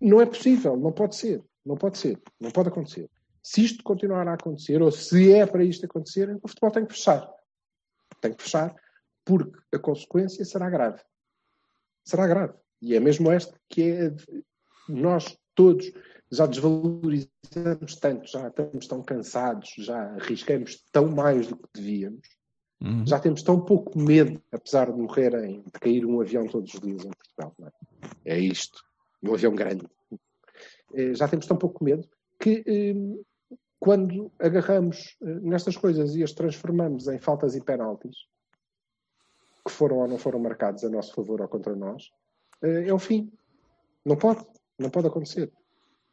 [0.00, 1.42] não é possível, não pode ser.
[1.64, 3.10] Não pode ser, não pode acontecer.
[3.42, 6.92] Se isto continuar a acontecer, ou se é para isto acontecer, o futebol tem que
[6.92, 7.30] fechar.
[8.20, 8.74] Tem que fechar,
[9.24, 11.00] porque a consequência será grave.
[12.04, 12.54] Será grave.
[12.82, 14.14] E é mesmo esta que é.
[14.88, 15.90] Nós todos
[16.30, 22.28] já desvalorizamos tanto, já estamos tão cansados, já arriscamos tão mais do que devíamos,
[22.80, 23.06] Uhum.
[23.06, 27.04] já temos tão pouco medo, apesar de morrerem, de cair um avião todos os dias
[27.04, 27.54] em Portugal.
[28.24, 28.34] é?
[28.34, 28.84] É isto.
[29.22, 29.88] Um avião grande.
[30.92, 32.06] Eh, Já temos tão pouco medo
[32.38, 33.24] que eh,
[33.78, 38.16] quando agarramos eh, nestas coisas e as transformamos em faltas e penaltis,
[39.64, 42.10] que foram ou não foram marcados a nosso favor ou contra nós,
[42.60, 43.32] é o fim.
[44.04, 44.44] Não pode.
[44.78, 45.50] Não pode acontecer.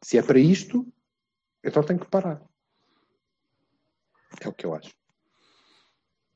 [0.01, 0.87] Se é para isto,
[1.63, 2.41] então tem que parar.
[4.41, 5.00] É o que eu acho.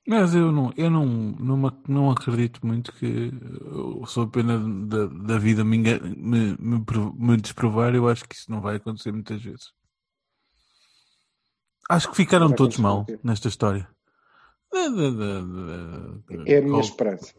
[0.08, 3.32] Mas eu não, eu não, não, não acredito muito que
[3.66, 6.86] eu sou pena da, da vida me, me, me,
[7.18, 7.96] me desprovar.
[7.96, 9.72] Eu acho que isso não vai acontecer muitas vezes.
[11.90, 13.90] Acho que ficaram todos mal nesta história.
[14.74, 17.34] É a minha co- esperança.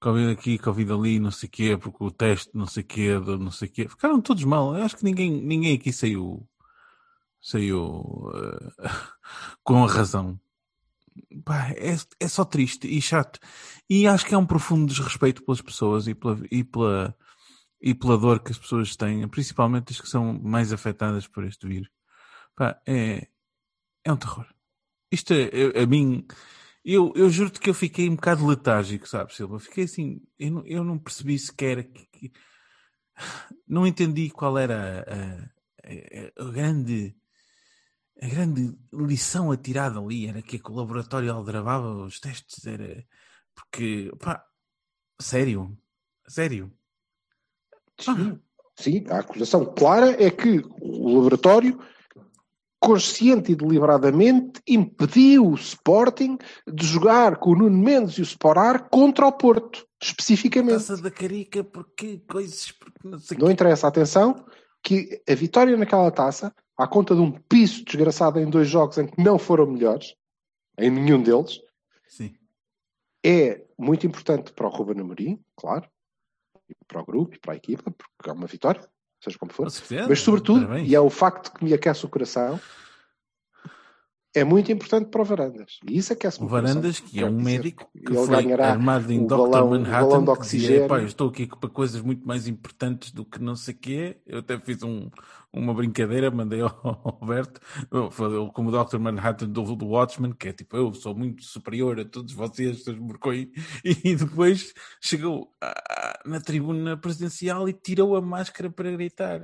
[0.00, 3.18] Covid aqui, Covid ali, não sei o quê, porque o teste, não sei o quê,
[3.18, 3.88] não sei o quê.
[3.88, 4.74] Ficaram todos mal.
[4.74, 6.46] Eu acho que ninguém, ninguém aqui saiu,
[7.40, 8.88] saiu eh,
[9.62, 10.40] com a razão.
[11.44, 13.38] Pá, é, é só triste e chato.
[13.88, 17.16] E acho que é um profundo desrespeito pelas pessoas e pela, e pela,
[17.80, 21.66] e pela dor que as pessoas têm, principalmente as que são mais afetadas por este
[21.66, 21.88] vírus.
[22.56, 23.28] Pá, é,
[24.04, 24.46] é um terror.
[25.12, 26.26] Isto é, eu- a mim,
[26.84, 29.58] eu, eu juro-te que eu fiquei um bocado letárgico, sabes, Silva?
[29.60, 32.32] Fiquei assim, eu não, eu não percebi sequer que, que-
[33.66, 37.14] não entendi qual era a, a- a grande
[38.22, 43.04] a grande lição a tirar dali era que o laboratório aldrabava os testes, era
[43.54, 44.44] porque, pá,
[45.20, 45.76] sério,
[46.28, 46.70] sério.
[47.98, 48.38] Sim,
[48.78, 51.78] sim, a acusação clara é que o laboratório,
[52.78, 58.88] consciente e deliberadamente, impediu o Sporting de jogar com o Nuno Mendes e o Sporar
[58.88, 60.86] contra o Porto, especificamente.
[60.86, 63.52] Taça da carica, porque coisas, porque não sei Não quê.
[63.52, 64.44] interessa, atenção,
[64.82, 69.06] que a vitória naquela taça, à conta de um piso desgraçado em dois jogos em
[69.06, 70.14] que não foram melhores,
[70.78, 71.60] em nenhum deles,
[72.08, 72.34] Sim.
[73.24, 75.86] é muito importante para o Ruben Amorim, claro,
[76.68, 78.80] e para o grupo e para a equipa, porque é uma vitória,
[79.22, 79.68] seja como for.
[80.08, 82.58] Mas, sobretudo, e é o facto que me aquece o coração,
[84.34, 85.78] é muito importante para o Varandas.
[85.88, 86.68] E isso aquece-me O o coração.
[86.74, 89.28] Varandas, que é um médico que ele foi armado em o Dr.
[89.36, 90.84] balão- o Manhattan, de que dizia, oxigênio.
[90.84, 94.20] "Epá, eu estou aqui para coisas muito mais importantes do que não sei o quê.
[94.26, 95.10] Eu até fiz um-
[95.52, 97.60] uma brincadeira, mandei ao Alberto,
[97.90, 98.98] eu como o Dr.
[98.98, 102.98] Manhattan do, do Watchmen, que é tipo, eu sou muito superior a todos vocês, seus
[102.98, 103.48] morcões,
[103.84, 109.40] e depois chegou à- na tribuna presidencial e tirou a máscara para gritar.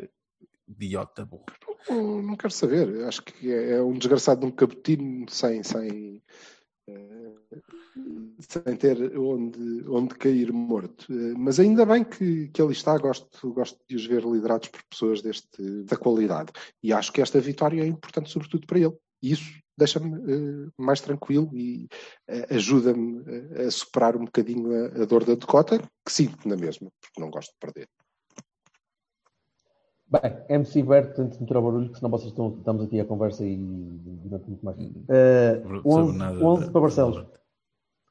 [0.68, 1.44] Idiota burro.
[1.88, 3.04] Não quero saber.
[3.04, 6.22] Acho que é é um desgraçado de um cabotino sem, sem,
[6.88, 7.60] eh,
[8.40, 11.06] sem ter onde, onde cair morto.
[11.12, 12.98] Eh, Mas ainda bem que, que ele está.
[12.98, 16.52] Gosto, gosto de os ver liderados por pessoas deste, da qualidade.
[16.82, 18.96] E acho que esta vitória é importante, sobretudo para ele.
[19.22, 21.88] E isso deixa-me eh, mais tranquilo e
[22.50, 23.22] ajuda-me
[23.66, 27.52] a superar um bocadinho a, dor da decota, que sinto na mesma, porque não gosto
[27.52, 27.88] de perder.
[30.08, 33.04] Bem, MC Berto, antes de meter ao barulho, que senão vocês estão, estamos aqui a
[33.04, 34.78] conversa e durante muito mais.
[34.78, 37.26] Uh, Sobre 11, nada 11 da- para Barcelos.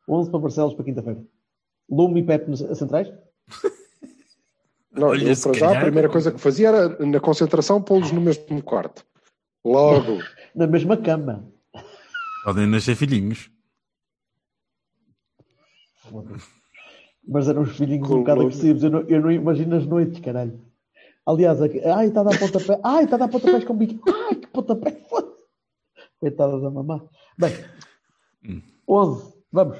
[0.09, 1.23] 11 para Barcelos para quinta-feira.
[1.89, 3.07] Lume e Pepe nos a centrais?
[4.91, 8.11] Não, Olha, eu para já a calhar- primeira coisa que fazia era na concentração pô-los
[8.11, 9.05] no mesmo quarto.
[9.63, 10.19] Logo.
[10.55, 11.45] Na mesma cama.
[12.45, 13.49] Podem nascer filhinhos.
[17.27, 18.83] Mas eram os filhinhos Com um bocado o- agressivos.
[18.83, 20.57] Eu não, eu não imagino as noites, caralho.
[21.25, 22.79] Aliás, aqui, ai, está a dar pontapé.
[22.83, 24.03] Ai, está a dar pontapés com bico.
[24.11, 24.91] Ai, que pontapé.
[25.09, 25.35] foda-se.
[26.19, 27.01] Coitada da mamã.
[27.37, 27.51] Bem,
[28.47, 28.61] Hum.
[28.87, 29.33] 11.
[29.51, 29.77] Vamos.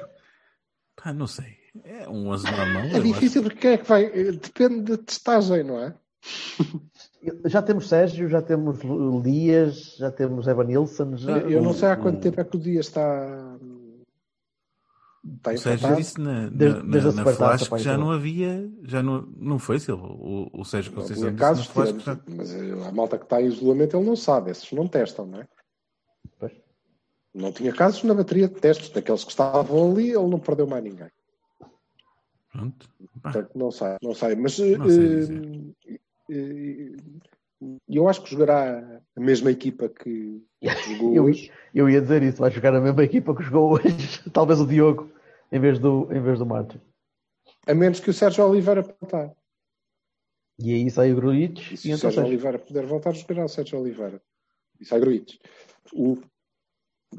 [0.95, 1.55] Pá, não sei.
[1.83, 2.83] É um 11 normal.
[2.83, 3.01] É eu acho.
[3.03, 4.09] difícil porque quem é que vai.
[4.09, 5.93] Depende da testagem, não é?
[7.45, 8.79] Já temos Sérgio, já temos
[9.23, 11.17] Lias, já temos Evan Nilsson.
[11.17, 11.39] Já...
[11.39, 13.57] Eu não sei há quanto tempo é que o dia está.
[15.37, 18.11] Está O Sérgio disse na, na, Desde- na, desde na Supertaça, Flash que já não
[18.11, 20.07] havia, já não, não foi, Silva?
[20.07, 22.19] O, o Sérgio Não Conceição tinha disse casos, na Flash que já...
[22.27, 25.41] mas eh, a malta que está em isolamento ele não sabe, esses não testam, não
[25.41, 25.47] é?
[26.39, 26.51] Pois.
[27.33, 30.83] Não tinha casos na bateria de testes, daqueles que estavam ali, ele não perdeu mais
[30.83, 31.09] ninguém.
[32.51, 32.89] Pronto.
[33.21, 34.35] Portanto, não sei, não sei.
[34.35, 35.95] Mas eh, Não sei eh,
[36.29, 36.95] eh,
[37.89, 40.41] eu acho que jogará a mesma equipa que
[40.87, 41.51] jogou hoje.
[41.79, 44.29] Eu ia dizer isso, vai jogar a mesma equipa que jogou hoje.
[44.31, 45.11] Talvez o Diogo,
[45.51, 46.79] em vez do, em vez do Martin.
[47.67, 49.35] A menos que o Sérgio Oliveira voltar.
[50.57, 52.25] E aí sai o Gruites E e se o entra o Sérgio Sérgio.
[52.25, 54.21] Oliveira puder voltar, jogará o Sérgio Oliveira.
[54.79, 55.37] E sai Gruites.
[55.91, 56.17] O,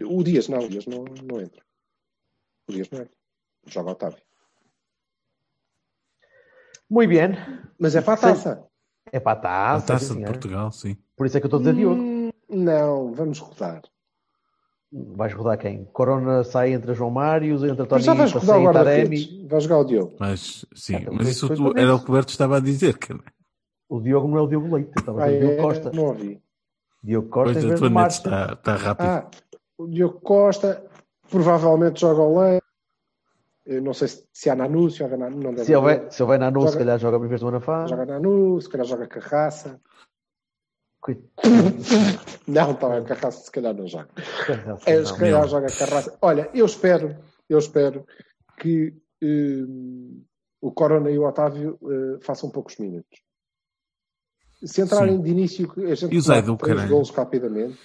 [0.02, 1.62] o Dias não, o Dias não, não entra.
[2.68, 3.16] O Dias não entra.
[3.66, 4.22] Joga Otávio.
[6.88, 7.30] Muito bem.
[7.78, 8.68] Mas é para a taça.
[9.12, 9.86] É para a a taça.
[9.86, 10.32] taça sim, de senhor.
[10.32, 10.96] Portugal, sim.
[11.16, 12.00] Por isso é que eu estou a dizer Diogo.
[12.00, 13.82] Hum, não, vamos rodar.
[15.14, 15.84] Vais rodar quem?
[15.92, 19.46] Corona sai entre João Mário, entre Mas Tony já vais rodar o e Taremi.
[19.48, 20.16] Vai jogar o Diogo.
[20.18, 22.96] Mas, sim, Ah, então mas isso tu- era o que o Berto estava a dizer,
[22.96, 23.20] cara.
[23.88, 25.62] O Diogo não é o Diogo Leite, estava a Ah, dizer o Diogo é?
[25.64, 25.90] Costa.
[25.92, 26.40] Não ouvi.
[27.02, 29.06] Diogo Costa Pois em a vez do net está, está rápido.
[29.06, 29.30] Ah,
[29.78, 30.82] o Diogo Costa
[31.30, 32.62] provavelmente joga o Leite.
[33.66, 36.22] Eu não sei se, se há Nanu, se houver Nanu, não deve Se houver, se
[36.22, 37.86] houver Nanu, se Joga- calhar joga em vez do Manafá.
[37.86, 39.80] Joga Nanu, se calhar joga Carraça.
[42.48, 44.08] Não, está bem, Carraça se calhar não joga.
[44.46, 45.06] Carraça, É, não.
[45.06, 45.48] se calhar meu.
[45.48, 46.18] joga Carraça.
[46.22, 47.16] Olha, eu espero,
[47.48, 48.06] eu espero
[48.58, 50.22] que hum,
[50.60, 53.20] o Corona e o Otávio eh, façam poucos minutos.
[54.64, 55.22] Se entrarem Sim.
[55.22, 57.78] de início, a gente E do três golos rapidamente.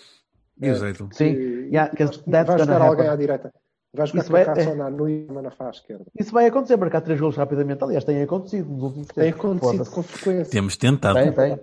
[0.62, 1.10] E o Zaidu?
[1.12, 1.92] Sim, E- yeah,
[2.28, 3.54] vai- vai jogar alguém à direita.
[3.94, 4.76] Vai jogar Isso vai- Carraça é.
[4.76, 6.06] na Nui, na faixa esquerda.
[6.18, 7.84] Isso vai acontecer, marcar três golos rapidamente.
[7.84, 9.24] Aliás, tem acontecido nos últimos tempos.
[9.24, 10.52] Tem acontecido com frequência.
[10.52, 11.16] Temos tentado.
[11.16, 11.56] Tem, tem.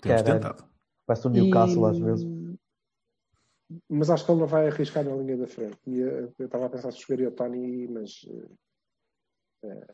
[0.00, 0.24] Temos Caralho.
[0.24, 0.67] tentado.
[1.08, 2.26] Parece o Newcastle E- às vezes.
[3.88, 5.78] Mas acho que ele não vai arriscar na linha da frente.
[5.86, 8.26] E, eh, eu estava a pensar se jogaria o Tony, mas
[9.64, 9.86] eh,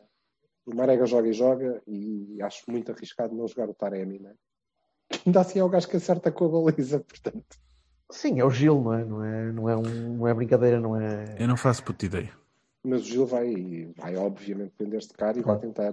[0.67, 4.35] o Marega joga e joga e acho muito arriscado não jogar o Taremi, né?
[5.27, 7.57] Ainda assim é o gajo que acerta com a baliza, portanto.
[8.11, 9.05] Sim, é o Gil, não é?
[9.05, 11.37] Não é, não é, um, não é brincadeira, não é.
[11.39, 12.33] Eu não faço puta ideia.
[12.85, 15.93] Mas o Gil vai, vai obviamente vender-se de cara e vai tentar,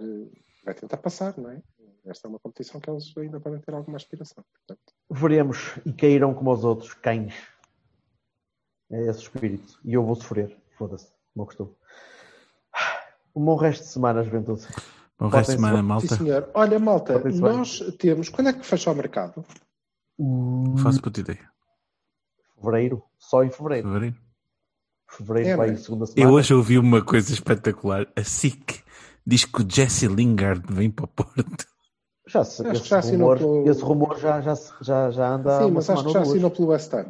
[0.66, 1.62] vai tentar passar, não é?
[2.06, 4.44] Esta é uma competição que eles ainda podem ter alguma aspiração.
[4.68, 7.36] Portanto, Veremos e caíram como os outros, cães.
[8.92, 9.80] É esse o espírito.
[9.86, 10.58] E eu vou sofrer.
[10.78, 11.78] Foda-se, como eu costumo.
[13.36, 14.68] Um bom resto de semana, juventude.
[15.18, 16.08] Bom resto de semana, malta.
[16.08, 16.50] sim, senhor.
[16.54, 18.30] Olha, malta, nós temos.
[18.30, 19.46] Quando é que fecha o mercado?
[20.18, 21.50] Hum, Faço puta ideia.
[22.56, 23.88] Fevereiro, só em fevereiro.
[23.88, 24.18] Fevereiro.
[25.08, 25.78] Fevereiro, É, vai, não é?
[25.78, 26.30] segunda semana.
[26.30, 28.12] Eu hoje ouvi uma coisa espetacular.
[28.16, 28.84] A SIC
[29.26, 31.68] diz que o Jesse Lingard vem para Porto.
[32.32, 35.12] Já, se, Acho que esse, já assinou rumor, pelo- esse rumor já, já, se- já,
[35.12, 37.06] já anda Sim, uma mas acho que já assinou pelo West Ham.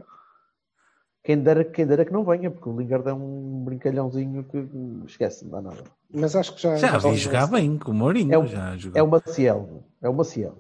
[1.24, 4.68] Quem dera, quem dera que não venha, porque o Lingard é um brincalhãozinho que
[5.06, 5.84] esquece, não dá nada.
[6.12, 6.76] Mas acho que já.
[6.78, 8.34] Já vi jogar bem com o Mourinho.
[8.34, 9.00] É o- já jogou.
[9.00, 9.84] É o Maciel.
[10.02, 10.58] É o Maciel.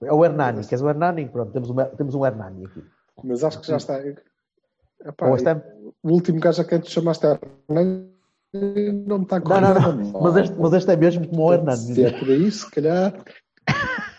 [0.00, 0.64] É o Hernani.
[0.64, 1.28] Queres o Hernani?
[1.28, 2.84] Pronto, temos, uma, temos um Hernani aqui.
[3.24, 3.98] Mas acho que já está.
[5.04, 5.60] Epá, O West Ham?
[6.02, 8.08] o último gajo a quem tu chamaste Hernani
[9.04, 10.12] não me está a Não, correr não, não.
[10.12, 10.22] mal.
[10.22, 11.76] Mas este, mas este é mesmo como o Hernani.
[11.76, 13.12] Se é por aí, se calhar.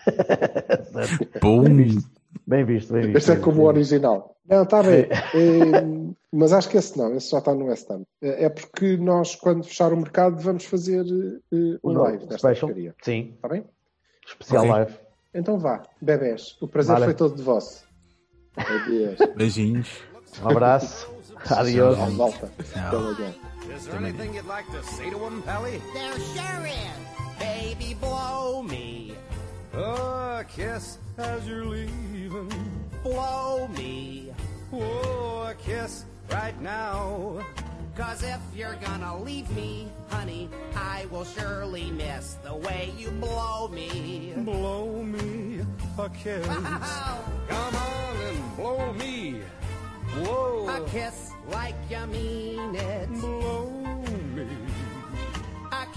[1.42, 1.64] Pum.
[2.46, 3.18] Bem visto, bem visto.
[3.18, 3.94] Este é bem como o visto.
[3.94, 4.36] original.
[4.48, 5.08] Não, está bem.
[5.36, 8.04] Eh, mas acho que esse não, esse já está no West Ham.
[8.22, 12.38] Eh, É porque nós, quando fechar o mercado, vamos fazer eh, um O live desta
[12.38, 12.68] special.
[12.70, 12.96] porcaria.
[13.04, 13.64] Sim, Está bem?
[14.28, 14.72] especial Ok.
[14.76, 14.94] live.
[15.34, 16.58] Então vá, bebés.
[16.62, 17.06] O prazer Vale.
[17.06, 17.84] foi todo de vosso.
[18.58, 19.18] Adeus.
[19.38, 19.90] Beijinhos.
[20.44, 21.08] Um abraço.
[21.50, 21.98] Adiós.
[22.14, 22.52] Volta.
[23.76, 25.80] Is there anything you'd like to say to him, Pelly?
[25.94, 27.10] There sure is.
[27.40, 29.14] Baby, blow me.
[29.82, 32.52] Oh, a kiss as you're leaving.
[33.02, 34.34] Blow me.
[34.74, 37.40] Oh, a kiss right now.
[37.96, 43.70] Cause if you're gonna leave me, honey, I will surely miss the way you blow
[43.70, 44.34] me.
[44.36, 45.62] Blow me
[45.98, 46.46] a kiss.
[46.46, 49.42] Come on and blow me.
[50.24, 50.68] Whoa.
[50.68, 53.10] A kiss like you mean it.
[53.22, 53.89] Blow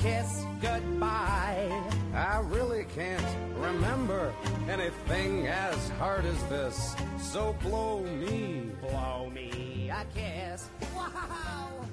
[0.03, 1.71] kiss goodbye.
[2.13, 3.25] I really can't
[3.55, 4.35] remember
[4.69, 6.97] anything as hard as this.
[7.21, 8.73] So blow me.
[8.81, 10.69] Blow me a kiss.
[10.97, 11.87] Wow.